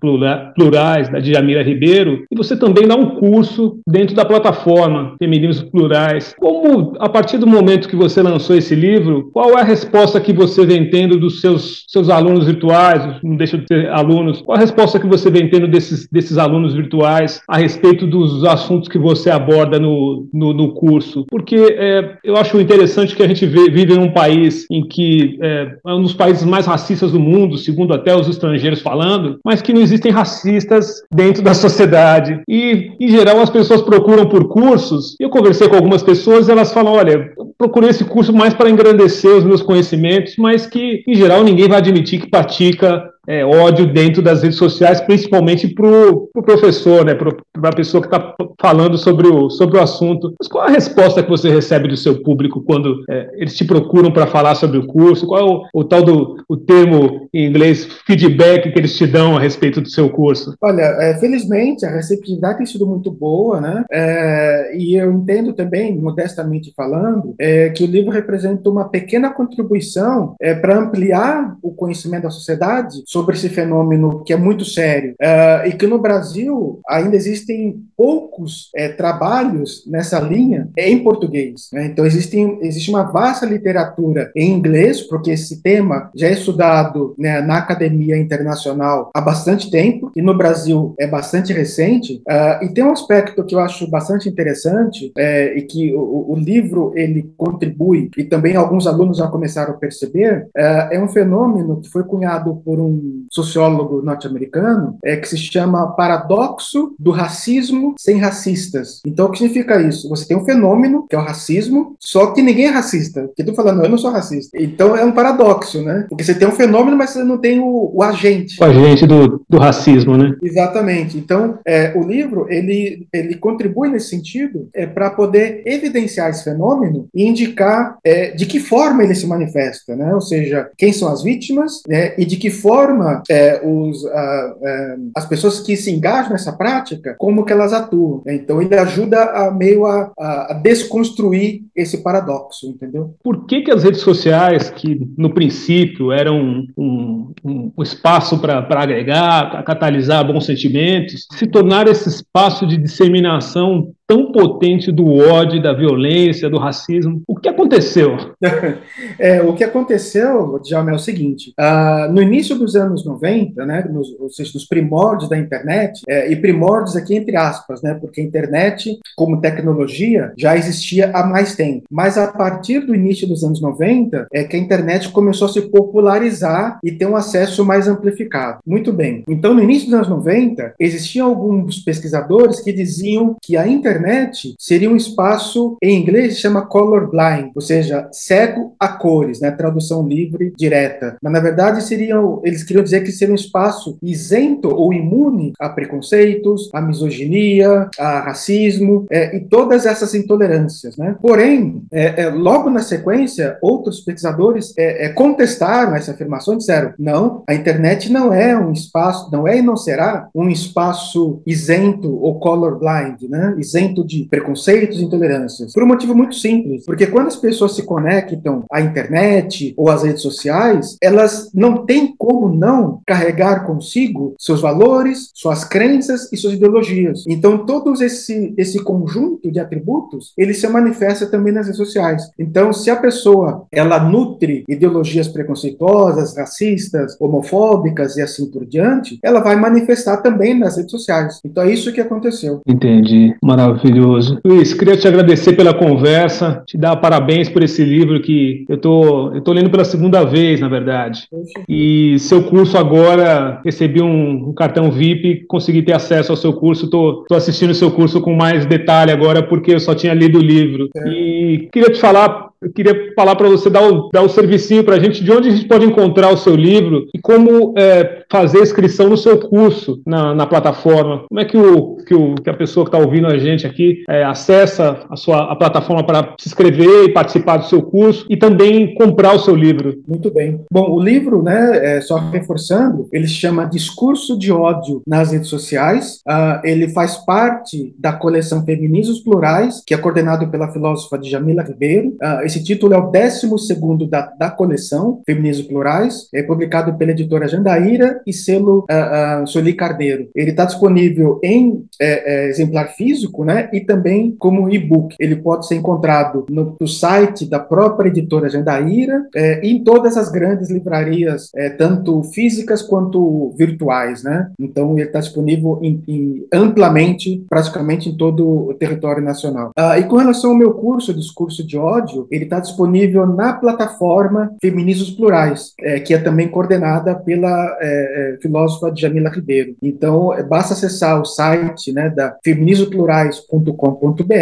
Plurais 0.56 1.10
da 1.10 1.20
Djamila 1.20 1.62
Ribeiro 1.62 2.25
e 2.32 2.36
você 2.36 2.58
também 2.58 2.88
dá 2.88 2.96
um 2.96 3.16
curso 3.16 3.80
dentro 3.88 4.16
da 4.16 4.25
plataforma 4.25 5.16
Feminismos 5.20 5.70
Plurais. 5.70 6.34
Como, 6.38 6.96
a 7.00 7.10
partir 7.10 7.38
do 7.38 7.48
momento 7.48 7.88
que 7.88 7.96
você 7.96 8.22
lançou 8.22 8.56
esse 8.56 8.75
livro, 8.75 9.30
qual 9.32 9.52
é 9.58 9.62
a 9.62 9.66
resposta 9.66 10.20
que 10.20 10.34
você 10.34 10.66
vem 10.66 10.90
tendo 10.90 11.20
dos 11.20 11.42
seus, 11.42 11.86
seus 11.88 12.10
alunos 12.10 12.46
virtuais, 12.46 13.20
não 13.24 13.36
deixa 13.36 13.58
de 13.58 13.66
ser 13.68 13.90
alunos 13.90 14.23
alunos? 14.24 14.42
Qual 14.42 14.58
a 14.58 14.62
resposta 14.62 15.00
que 15.00 15.08
você 15.08 15.30
vem 15.30 15.50
tendo 15.50 15.68
desses, 15.68 16.08
desses 16.10 16.38
alunos 16.38 16.74
virtuais 16.74 17.42
a 17.48 17.58
respeito 17.58 18.08
dos 18.08 18.44
assuntos 18.46 18.89
que 18.89 18.98
você 18.98 19.30
aborda 19.30 19.80
no, 19.80 20.27
no, 20.34 20.53
no 20.53 20.74
curso? 20.74 21.25
Porque 21.30 21.56
é, 21.56 22.18
eu 22.24 22.36
acho 22.38 22.60
interessante 22.60 23.15
que 23.15 23.24
a 23.24 23.27
gente 23.27 23.46
vive 23.46 23.94
em 23.94 24.00
um 24.00 24.12
país 24.12 24.65
em 24.72 24.88
que 24.88 25.38
é, 25.42 25.75
é 25.86 25.94
um 25.94 26.01
dos 26.01 26.13
países 26.13 26.44
mais 26.44 26.65
racistas 26.65 27.12
do 27.12 27.20
mundo, 27.20 27.58
segundo 27.58 27.94
até 27.94 28.15
os 28.15 28.27
estrangeiros 28.27 28.82
falando, 28.82 29.39
mas 29.44 29.62
que 29.62 29.74
não 29.74 29.82
existem 29.82 30.12
racistas 30.12 31.03
dentro 31.13 31.44
da 31.44 31.53
sociedade. 31.53 32.42
E, 32.48 32.92
em 33.00 33.10
geral, 33.10 33.39
as 33.39 33.50
pessoas 33.50 33.82
procuram 33.82 34.25
por 34.25 34.48
cursos. 34.48 35.15
Eu 35.20 35.30
conversei 35.30 35.68
com 35.68 35.75
algumas 35.75 36.01
pessoas, 36.01 36.50
elas 36.50 36.74
falam: 36.74 36.94
olha, 36.94 37.34
eu 37.38 37.53
procurei 37.58 37.89
esse 37.89 38.06
curso 38.06 38.34
mais 38.34 38.53
para 38.53 38.70
engrandecer 38.70 39.32
os 39.32 39.44
meus 39.44 39.62
conhecimentos, 39.62 40.36
mas 40.38 40.65
que, 40.65 41.03
em 41.08 41.15
geral, 41.15 41.44
ninguém 41.44 41.68
vai 41.68 41.77
admitir 41.77 42.22
que 42.22 42.30
pratica 42.30 43.12
é, 43.27 43.46
ódio 43.46 43.92
dentro 43.92 44.22
das 44.22 44.42
redes 44.42 44.58
sociais, 44.58 45.00
principalmente 45.01 45.68
para 45.68 45.88
o 45.88 46.27
pro 46.34 46.44
professor, 46.44 47.06
né, 47.06 47.15
para 47.15 47.32
a 47.70 47.75
pessoa 47.75 48.01
que 48.01 48.08
está 48.08 48.36
falando 48.60 48.98
sobre 48.98 49.27
o, 49.27 49.50
sobre 49.50 49.77
o 49.77 49.82
assunto. 49.82 50.34
Mas 50.39 50.48
qual 50.48 50.65
a 50.65 50.72
resposta 50.72 51.24
que 51.24 51.30
você 51.30 51.50
recebe 51.50 51.88
do 51.88 51.96
seu 51.96 52.22
público 52.22 52.62
quando 52.62 53.03
é, 53.10 53.30
eles 53.36 53.56
te 53.56 53.65
procuram 53.65 54.12
para 54.12 54.27
falar 54.27 54.56
sobre 54.56 54.77
o 54.77 54.88
curso? 54.88 55.27
Qual 55.27 55.39
é 55.39 55.44
o, 55.44 55.63
o, 55.74 55.84
tal 55.84 56.03
do 56.03 56.44
o 56.50 56.58
termo 56.58 57.30
em 57.34 57.48
inglês 57.48 57.86
feedback 58.06 58.72
que 58.72 58.80
eles 58.80 58.98
te 58.98 59.08
dão 59.08 59.38
a 59.38 59.39
respeito 59.39 59.80
do 59.80 59.89
seu 59.89 60.10
curso? 60.10 60.56
Olha, 60.62 60.82
é, 60.82 61.18
felizmente 61.20 61.86
a 61.86 61.92
receptividade 61.92 62.58
tem 62.58 62.65
sido 62.65 62.86
muito 62.86 63.12
boa, 63.12 63.62
né? 63.62 63.86
É, 63.92 64.75
e 64.75 64.96
eu 64.96 65.12
entendo 65.12 65.53
também, 65.53 65.98
modestamente 65.98 66.74
falando, 66.75 67.36
é, 67.39 67.70
que 67.70 67.84
o 67.84 67.88
livro 67.88 68.12
representa 68.12 68.70
uma 68.70 68.89
pequena 68.89 69.30
contribuição 69.30 70.36
para 70.62 70.80
ampliar 70.80 71.56
o 71.62 71.72
conhecimento 71.72 72.24
da 72.24 72.30
sociedade 72.30 73.03
sobre 73.13 73.36
esse 73.36 73.48
fenômeno 73.48 74.24
que 74.24 74.34
é 74.34 74.36
muito 74.36 74.65
sério 74.65 75.12
uh, 75.22 75.67
e 75.67 75.74
que 75.74 75.86
no 75.86 76.00
Brasil 76.00 76.79
ainda 76.89 77.15
existem 77.15 77.79
poucos 77.96 78.72
é, 78.75 78.89
trabalhos 78.89 79.84
nessa 79.86 80.20
linha 80.20 80.67
em 80.75 81.03
português. 81.03 81.70
Né? 81.72 81.86
Então 81.86 82.08
existem, 82.08 82.58
existe 82.63 82.89
uma 82.89 83.03
vasta 83.03 83.46
literatura 83.46 84.32
em 84.36 84.51
inglês, 84.51 85.01
porque 85.01 85.29
esse 85.29 85.62
tema 85.62 86.10
já 86.15 86.27
é 86.27 86.34
estudado 86.34 87.13
né, 87.20 87.39
na 87.41 87.60
academia 87.60 88.17
internacional 88.17 89.12
há 89.13 89.22
bastante 89.22 89.70
tempo 89.70 90.12
e 90.15 90.22
no 90.22 90.36
Brasil 90.36 90.96
é 91.00 91.05
bastante 91.05 91.53
recente. 91.53 92.15
Uh, 92.27 92.65
e 92.65 92.74
tem 92.74 92.84
um 92.84 92.91
aspecto 92.91 93.46
que 93.46 93.53
eu 93.53 93.60
acho 93.60 93.88
bastante 93.88 94.27
interessante 94.27 95.12
é, 95.15 95.55
e 95.55 95.62
que 95.62 95.93
o, 95.93 96.32
o, 96.32 96.36
livro 96.36 96.91
ele 96.96 97.32
contribui 97.38 98.10
e 98.17 98.24
também 98.24 98.55
alguns 98.55 98.88
alunos 98.88 99.17
já 99.17 99.27
começaram 99.27 99.74
a 99.75 99.77
perceber 99.77 100.48
uh, 100.58 100.89
é 100.91 101.00
um 101.00 101.08
fenômeno 101.08 101.79
que 101.79 101.89
foi 101.89 102.03
cunhado 102.03 102.55
por 102.65 102.79
um 102.79 103.02
sociólogo 103.31 104.01
norte-americano, 104.01 104.98
é, 105.03 105.15
que 105.15 105.27
se 105.27 105.38
chama 105.38 105.91
Paradoxo 105.95 106.95
do 107.00 107.12
Racismo 107.12 107.95
Sem 107.98 108.17
Racistas. 108.17 109.01
Então, 109.05 109.25
o 109.25 109.31
que 109.31 109.39
significa 109.39 109.81
isso? 109.81 110.10
Você 110.10 110.27
tem 110.27 110.38
um 110.38 110.45
fenômeno, 110.45 111.05
que 111.10 111.15
é 111.15 111.19
o 111.19 111.24
racismo, 111.24 111.95
só 112.00 112.31
que 112.31 112.41
ninguém 112.41 112.65
é 112.65 112.69
racista. 112.69 113.24
Porque 113.24 113.43
tu 113.43 113.53
falando, 113.53 113.83
eu 113.83 113.89
não 113.89 113.98
sou 113.98 114.12
racista. 114.12 114.57
Então, 114.60 114.95
é 114.95 115.03
um 115.03 115.12
paradoxo, 115.12 115.81
né? 115.81 116.05
Porque 116.10 116.24
você 116.24 116.33
tem 116.33 116.48
um 116.48 116.51
fenômeno, 116.51 116.98
mas 116.98 117.12
você 117.12 117.24
não 117.24 117.38
tem 117.38 117.60
o, 117.60 117.91
o 117.93 118.03
agente. 118.03 118.62
O 118.62 118.65
agente 118.65 119.05
do, 119.05 119.43
do 119.50 119.57
racismo, 119.57 120.17
né? 120.17 120.36
Exatamente. 120.41 121.17
Então, 121.17 121.60
é, 121.65 121.93
o 121.95 122.03
livro, 122.03 122.48
ele, 122.50 123.07
ele 123.13 123.36
contribui 123.36 123.89
nesse 123.89 124.10
sentido 124.10 124.69
é, 124.74 124.86
para 124.86 125.10
poder 125.10 125.63
evidenciar 125.65 126.29
esse 126.29 126.43
fenômeno 126.43 127.07
e 127.13 127.27
indicar 127.27 127.98
é, 128.03 128.31
de 128.31 128.45
que 128.45 128.60
forma 128.60 129.03
ele 129.03 129.15
se 129.15 129.27
manifesta, 129.27 129.95
né? 129.95 130.13
Ou 130.13 130.22
seja, 130.22 130.69
quem 130.77 130.93
são 130.93 131.10
as 131.10 131.24
vítimas 131.24 131.81
né? 131.88 132.13
e 132.17 132.25
de 132.25 132.38
que 132.38 132.50
forma 132.50 132.93
forma 132.94 133.24
é, 133.30 133.62
os, 133.66 134.06
a, 134.06 134.56
é, 134.62 134.96
as 135.16 135.26
pessoas 135.26 135.60
que 135.60 135.76
se 135.76 135.92
engajam 135.92 136.32
nessa 136.32 136.54
prática, 136.54 137.16
como 137.18 137.44
que 137.44 137.52
elas 137.52 137.74
atuam. 137.74 138.22
Né? 138.26 138.36
Então 138.36 138.62
ele 138.62 138.76
ajuda 138.76 139.24
a 139.24 139.52
meio 139.52 139.86
a, 139.86 140.12
a, 140.18 140.54
desconstruir 140.62 141.62
esse 141.76 142.04
paradoxo, 142.04 142.68
entendeu? 142.68 143.16
Por 143.24 143.46
que, 143.46 143.62
que 143.62 143.72
as 143.72 143.84
redes 143.84 144.02
sociais, 144.02 144.70
que 144.70 145.00
no 145.18 145.34
princípio 145.34 146.12
eram 146.12 146.68
um, 146.78 147.34
um, 147.44 147.72
um 147.78 147.84
espaço 147.84 148.40
para 148.40 148.60
agregar, 148.70 149.50
para 149.50 149.64
catalisar 149.64 150.26
bons 150.26 150.46
sentimentos, 150.46 151.28
se 151.32 151.48
tornaram 151.48 151.92
esse 151.92 152.10
espaço 152.10 152.68
de 152.68 152.78
disseminação 152.78 153.92
tão 154.07 154.31
potente 154.31 154.91
do 154.91 155.07
ódio, 155.15 155.62
da 155.62 155.74
violência, 155.74 156.50
do 156.50 156.57
racismo. 156.57 157.22
O 157.27 157.35
que 157.35 157.48
aconteceu? 157.48 158.18
é, 159.18 159.42
o 159.42 159.53
que 159.53 159.63
aconteceu, 159.63 160.59
Djalma, 160.59 160.92
é 160.92 160.96
o 160.96 161.00
seguinte: 161.00 161.53
uh, 161.59 162.11
no 162.11 162.22
início 162.22 162.57
dos 162.57 162.75
anos 162.75 163.05
90, 163.05 163.66
né, 163.66 163.83
nos, 163.89 164.09
ou 164.20 164.29
seja, 164.29 164.51
nos 164.53 164.66
primórdios 164.66 165.29
da 165.29 165.37
internet, 165.37 166.01
é, 166.07 166.31
e 166.31 166.35
primórdios 166.35 166.96
aqui 166.96 167.16
entre 167.16 167.35
aspas, 167.35 167.81
né, 167.81 167.94
porque 167.94 168.22
a 168.22 168.24
internet, 168.24 169.00
como 169.16 169.42
tecnologia, 169.42 170.33
já 170.37 170.55
existia 170.57 171.11
há 171.13 171.25
mais 171.25 171.55
tempo. 171.55 171.83
Mas 171.89 172.18
a 172.18 172.31
partir 172.31 172.81
do 172.81 172.96
início 172.96 173.27
dos 173.27 173.44
anos 173.44 173.61
90, 173.61 174.27
é 174.33 174.44
que 174.44 174.55
a 174.55 174.59
internet 174.59 175.09
começou 175.09 175.48
a 175.48 175.51
se 175.51 175.61
popularizar 175.61 176.79
e 176.83 176.92
ter 176.92 177.05
um 177.05 177.16
acesso 177.16 177.66
mais 177.66 177.87
amplificado. 177.87 178.59
Muito 178.66 178.92
bem. 178.92 179.24
Então, 179.27 179.53
no 179.53 179.63
início 179.63 179.85
dos 179.85 179.96
anos 179.96 180.09
90, 180.09 180.74
existiam 180.79 181.27
alguns 181.27 181.79
pesquisadores 181.79 182.59
que 182.59 182.74
diziam 182.74 183.35
que 183.42 183.55
a 183.55 183.68
internet 183.68 183.93
internet 183.94 184.56
seria 184.58 184.90
um 184.90 184.96
espaço, 184.96 185.77
em 185.82 186.00
inglês 186.00 186.40
chama 186.40 186.66
colorblind, 186.66 187.51
ou 187.56 187.62
seja, 187.62 188.10
cego 188.12 188.75
a 188.79 188.88
cores, 188.88 189.40
né? 189.40 189.51
Tradução 189.51 190.08
livre, 190.08 190.53
direta. 190.58 191.18
Mas 191.22 191.34
na 191.34 191.40
verdade 191.40 191.84
seriam, 191.84 192.42
eles 192.44 192.64
queriam 192.64 192.84
dizer 192.84 193.01
que 193.03 193.12
seria 193.12 193.34
um 193.34 193.36
espaço 193.36 193.98
isento 194.01 194.70
ou 194.70 194.94
imune 194.94 195.53
a 195.60 195.70
preconceitos, 195.70 196.70
a 196.74 196.82
misoginia, 196.82 197.90
a 198.00 198.20
racismo 198.22 199.06
é, 199.12 199.36
e 199.36 199.42
todas 199.42 199.86
essas 199.86 200.14
intolerâncias, 200.16 200.98
né? 200.98 201.16
Porém, 201.22 201.84
é, 201.92 202.24
é, 202.24 202.29
logo 202.29 202.70
na 202.70 202.82
sequência, 202.82 203.58
outros 203.62 204.00
pesquisadores 204.00 204.74
é, 204.77 205.06
é, 205.06 205.10
contestaram 205.10 205.96
essa 205.96 206.12
afirmação 206.12 206.56
e 206.56 206.58
disseram: 206.58 206.94
não, 206.98 207.44
a 207.48 207.53
internet 207.53 208.12
não 208.12 208.34
é 208.34 208.58
um 208.58 208.72
espaço, 208.72 209.29
não 209.32 209.48
é 209.48 209.58
e 209.58 209.62
não 209.62 209.77
será 209.77 210.27
um 210.34 210.50
espaço 210.50 211.42
isento 211.46 212.18
ou 212.20 212.40
colorblind, 212.40 213.22
né? 213.29 213.56
Isento 213.58 213.82
isento 213.83 214.05
de 214.05 214.25
preconceitos 214.25 215.00
e 215.00 215.03
intolerâncias. 215.03 215.74
Por 215.74 215.83
um 215.83 215.87
motivo 215.87 216.15
muito 216.15 216.35
simples, 216.35 216.85
porque 216.85 217.07
quando 217.07 217.27
as 217.27 217.35
pessoas 217.35 217.75
se 217.75 217.83
conectam 217.83 218.63
à 218.72 218.81
internet 218.81 219.74
ou 219.77 219.89
às 219.89 220.03
redes 220.03 220.22
sociais, 220.22 220.98
elas 221.01 221.50
não 221.53 221.85
têm 221.85 222.13
como 222.17 222.50
não 222.50 223.01
carregar 223.05 223.65
consigo 223.65 224.35
seus 224.39 224.61
valores, 224.61 225.29
suas 225.33 225.63
crenças 225.63 226.31
e 226.31 226.37
suas 226.37 226.53
ideologias. 226.53 227.24
Então, 227.27 227.65
todo 227.65 227.93
esse, 228.03 228.53
esse 228.57 228.83
conjunto 228.83 229.51
de 229.51 229.59
atributos, 229.59 230.33
ele 230.37 230.53
se 230.53 230.67
manifesta 230.67 231.25
também 231.25 231.53
nas 231.53 231.65
redes 231.65 231.77
sociais. 231.77 232.29
Então, 232.39 232.72
se 232.72 232.89
a 232.89 232.96
pessoa 232.96 233.65
ela 233.72 234.00
nutre 234.00 234.63
ideologias 234.67 235.27
preconceituosas, 235.27 236.35
racistas, 236.35 237.15
homofóbicas 237.19 238.17
e 238.17 238.22
assim 238.22 238.50
por 238.50 238.65
diante, 238.65 239.19
ela 239.22 239.39
vai 239.39 239.55
manifestar 239.55 240.17
também 240.17 240.57
nas 240.57 240.77
redes 240.77 240.91
sociais. 240.91 241.39
Então, 241.46 241.63
é 241.63 241.72
isso 241.72 241.91
que 241.91 242.01
aconteceu. 242.01 242.61
Entendi. 242.67 243.35
Maravilha. 243.43 243.73
Maravilhoso. 243.74 244.40
Luiz, 244.46 244.74
queria 244.74 244.96
te 244.96 245.07
agradecer 245.07 245.53
pela 245.53 245.74
conversa, 245.74 246.64
te 246.66 246.77
dar 246.77 246.96
parabéns 246.98 247.50
por 247.50 247.64
esse 247.64 247.83
livro 247.83 248.22
que 248.22 248.66
eu 248.70 248.77
tô, 248.77 249.33
eu 249.33 249.42
tô 249.42 249.51
lendo 249.51 249.70
pela 249.70 249.83
segunda 249.83 250.24
vez, 250.24 250.59
na 250.59 250.68
verdade. 250.68 251.27
E 251.68 252.18
seu 252.20 252.44
curso 252.44 252.77
agora, 252.77 253.62
recebi 253.66 254.01
um, 254.01 254.50
um 254.50 254.53
cartão 254.53 254.92
VIP, 254.92 255.46
consegui 255.48 255.81
ter 255.81 255.94
acesso 255.94 256.31
ao 256.31 256.38
seu 256.38 256.53
curso, 256.53 256.90
tô, 256.90 257.25
tô 257.27 257.36
assistindo 257.36 257.72
o 257.72 257.75
seu 257.75 257.92
curso 257.92 258.22
com 258.22 258.36
mais 258.36 258.66
detalhe 258.66 259.12
agora, 259.12 259.42
porque 259.42 259.74
eu 259.74 259.79
só 259.79 259.96
tinha 259.96 260.14
lido 260.14 260.38
o 260.38 260.44
livro. 260.44 260.90
É. 260.96 261.09
E 261.09 261.70
queria 261.72 261.90
te 261.90 262.00
falar 262.00 262.50
eu 262.64 262.72
queria 262.72 263.14
falar 263.16 263.36
para 263.36 263.50
você 263.50 263.70
dar 263.70 263.88
o, 263.88 264.10
dar 264.12 264.22
o 264.22 264.30
servicinho 264.30 264.84
para 264.84 264.96
a 264.96 265.00
gente 265.00 265.24
de 265.24 265.32
onde 265.32 265.50
a 265.50 265.52
gente 265.52 265.68
pode 265.68 265.86
encontrar 265.86 266.32
o 266.32 266.38
seu 266.38 266.56
livro 266.56 267.06
e 267.14 267.20
como 267.20 267.74
é, 267.78 268.24
fazer 268.32 268.60
a 268.60 268.64
inscrição 268.64 269.10
no 269.10 269.18
seu 269.18 269.38
curso 269.40 270.02
na, 270.06 270.34
na 270.34 270.46
plataforma. 270.46 271.26
Como 271.28 271.40
é 271.40 271.46
que, 271.46 271.58
o, 271.58 271.98
que, 271.98 272.14
o, 272.14 272.36
que 272.36 272.50
a 272.50 272.54
pessoa 272.54 272.86
que 272.86 272.90
está 272.90 272.98
ouvindo 272.98 273.28
a 273.28 273.38
gente 273.38 273.68
aqui 273.68 274.04
é, 274.10 274.24
acessa 274.24 275.06
a 275.10 275.16
sua 275.16 275.52
a 275.52 275.56
plataforma 275.56 276.06
para 276.06 276.34
se 276.40 276.48
inscrever 276.48 277.06
e 277.06 277.14
participar 277.14 277.58
do 277.58 277.66
seu 277.66 277.82
curso 277.82 278.26
e 278.30 278.38
também 278.38 278.94
comprar 278.96 279.34
o 279.34 279.40
seu 279.40 279.56
livro? 279.56 280.02
Muito 280.08 280.32
bem. 280.32 280.62
Bom, 280.72 280.92
o 280.92 281.00
livro, 281.00 281.42
né, 281.44 281.98
é, 281.98 282.02
só 282.02 282.18
reforçando, 282.18 283.08
ele 283.12 283.28
se 283.28 283.36
chama 283.36 283.66
Discurso 283.66 284.38
de 284.38 284.52
Ódio 284.52 285.02
nas 285.08 285.32
Redes 285.32 285.50
Sociais. 285.50 286.22
Uh, 286.28 286.60
ele 286.64 286.90
faz 286.90 287.18
parte 287.18 287.94
da 287.98 288.14
coleção 288.14 288.64
Feminismos 288.64 289.20
Plurais, 289.20 289.84
que 289.86 289.94
é 289.94 289.98
coordenado 289.98 290.48
pela 290.48 290.72
filósofa 290.72 291.18
Djamila 291.18 291.64
Ribeiro. 291.64 292.10
Uh, 292.22 292.46
esse 292.53 292.63
título 292.63 292.94
é 292.94 292.98
o 292.98 293.09
12 293.09 294.07
da, 294.07 294.22
da 294.37 294.51
coleção 294.51 295.22
Feminismos 295.25 295.68
Plurais, 295.68 296.27
é 296.31 296.44
publicado 296.44 296.94
pela 296.96 297.11
editora 297.11 297.48
Jandaíra 297.48 298.22
e 298.27 298.31
selo 298.31 298.85
uh, 298.89 299.44
uh, 299.44 299.48
Soli 299.48 299.74
Carneiro. 299.74 300.29
Ele 300.35 300.51
está 300.51 300.66
disponível 300.66 301.39
em 301.44 301.83
é, 302.00 302.46
é, 302.46 302.50
exemplar 302.50 302.89
físico 302.89 303.44
né, 303.44 303.70
e 303.74 303.81
também 303.81 304.35
como 304.37 304.70
e-book. 304.70 305.16
Ele 305.20 305.35
pode 305.37 305.68
ser 305.68 305.75
encontrado 305.75 306.46
no, 306.48 306.75
no 306.79 306.87
site 306.87 307.46
da 307.46 307.59
própria 307.59 308.09
editora 308.09 308.50
Jandaíra 308.50 309.25
é, 309.35 309.66
e 309.66 309.72
em 309.72 309.83
todas 309.83 310.16
as 310.16 310.29
grandes 310.29 310.70
livrarias, 310.70 311.50
é, 311.55 311.70
tanto 311.72 312.22
físicas 312.24 312.83
quanto 312.83 313.51
virtuais. 313.57 314.24
Né? 314.24 314.51
Então, 314.59 314.94
ele 314.94 315.07
está 315.07 315.20
disponível 315.20 315.79
em, 315.81 316.03
em, 316.07 316.46
amplamente, 316.53 317.44
praticamente 317.50 318.09
em 318.09 318.16
todo 318.16 318.70
o 318.70 318.74
território 318.75 319.24
nacional. 319.24 319.72
Ah, 319.75 319.98
e 319.98 320.03
com 320.03 320.18
relação 320.18 320.51
ao 320.51 320.57
meu 320.57 320.74
curso, 320.74 321.13
Discurso 321.13 321.66
de 321.66 321.77
Ódio, 321.77 322.27
ele 322.33 322.46
está 322.46 322.59
disponível 322.59 323.27
na 323.27 323.53
plataforma 323.53 324.55
Feminismos 324.59 325.11
Plurais, 325.11 325.74
é, 325.79 326.00
que 326.00 326.15
é 326.15 326.17
também 326.17 326.48
coordenada 326.48 327.13
pela 327.13 327.77
é, 327.79 328.33
é 328.33 328.37
filósofa 328.41 328.91
Jamila 328.96 329.29
Ribeiro. 329.29 329.75
Então, 329.81 330.33
é, 330.33 330.41
basta 330.41 330.74
acessar 330.74 331.22
o 331.22 331.25
site 331.25 331.93
né, 331.93 332.09
da 332.09 332.35
feminismoplurais.com.br 332.43 334.33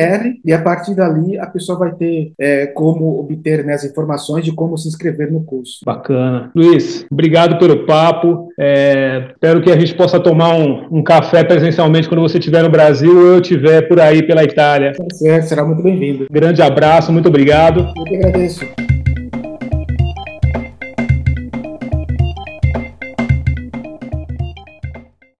e 0.46 0.54
a 0.54 0.62
partir 0.62 0.96
dali 0.96 1.38
a 1.38 1.48
pessoa 1.48 1.78
vai 1.78 1.92
ter 1.92 2.32
é, 2.40 2.68
como 2.68 3.20
obter 3.20 3.66
né, 3.66 3.74
as 3.74 3.84
informações 3.84 4.46
de 4.46 4.54
como 4.54 4.78
se 4.78 4.88
inscrever 4.88 5.30
no 5.30 5.44
curso. 5.44 5.80
Bacana. 5.86 6.50
Luiz, 6.56 7.06
obrigado 7.12 7.60
pelo 7.60 7.86
papo. 7.86 8.48
É, 8.58 9.32
espero 9.32 9.62
que 9.62 9.70
a 9.70 9.78
gente 9.78 9.94
possa 9.96 10.18
tomar 10.18 10.56
um, 10.56 11.00
um, 11.00 11.04
café 11.04 11.44
presencialmente 11.44 12.08
quando 12.08 12.22
você 12.22 12.38
estiver 12.38 12.64
no 12.64 12.70
Brasil 12.70 13.14
ou 13.14 13.34
eu 13.34 13.42
estiver 13.42 13.82
por 13.88 14.00
aí 14.00 14.24
pela 14.24 14.44
Itália. 14.44 14.94
Tá 14.94 15.04
certo, 15.14 15.50
será 15.50 15.66
muito 15.66 15.84
bem-vindo. 15.84 16.28
Grande 16.32 16.62
abraço, 16.62 17.12
muito 17.12 17.28
obrigado. 17.82 17.98
Eu 17.98 18.04
que 18.06 18.16
agradeço. 18.16 18.91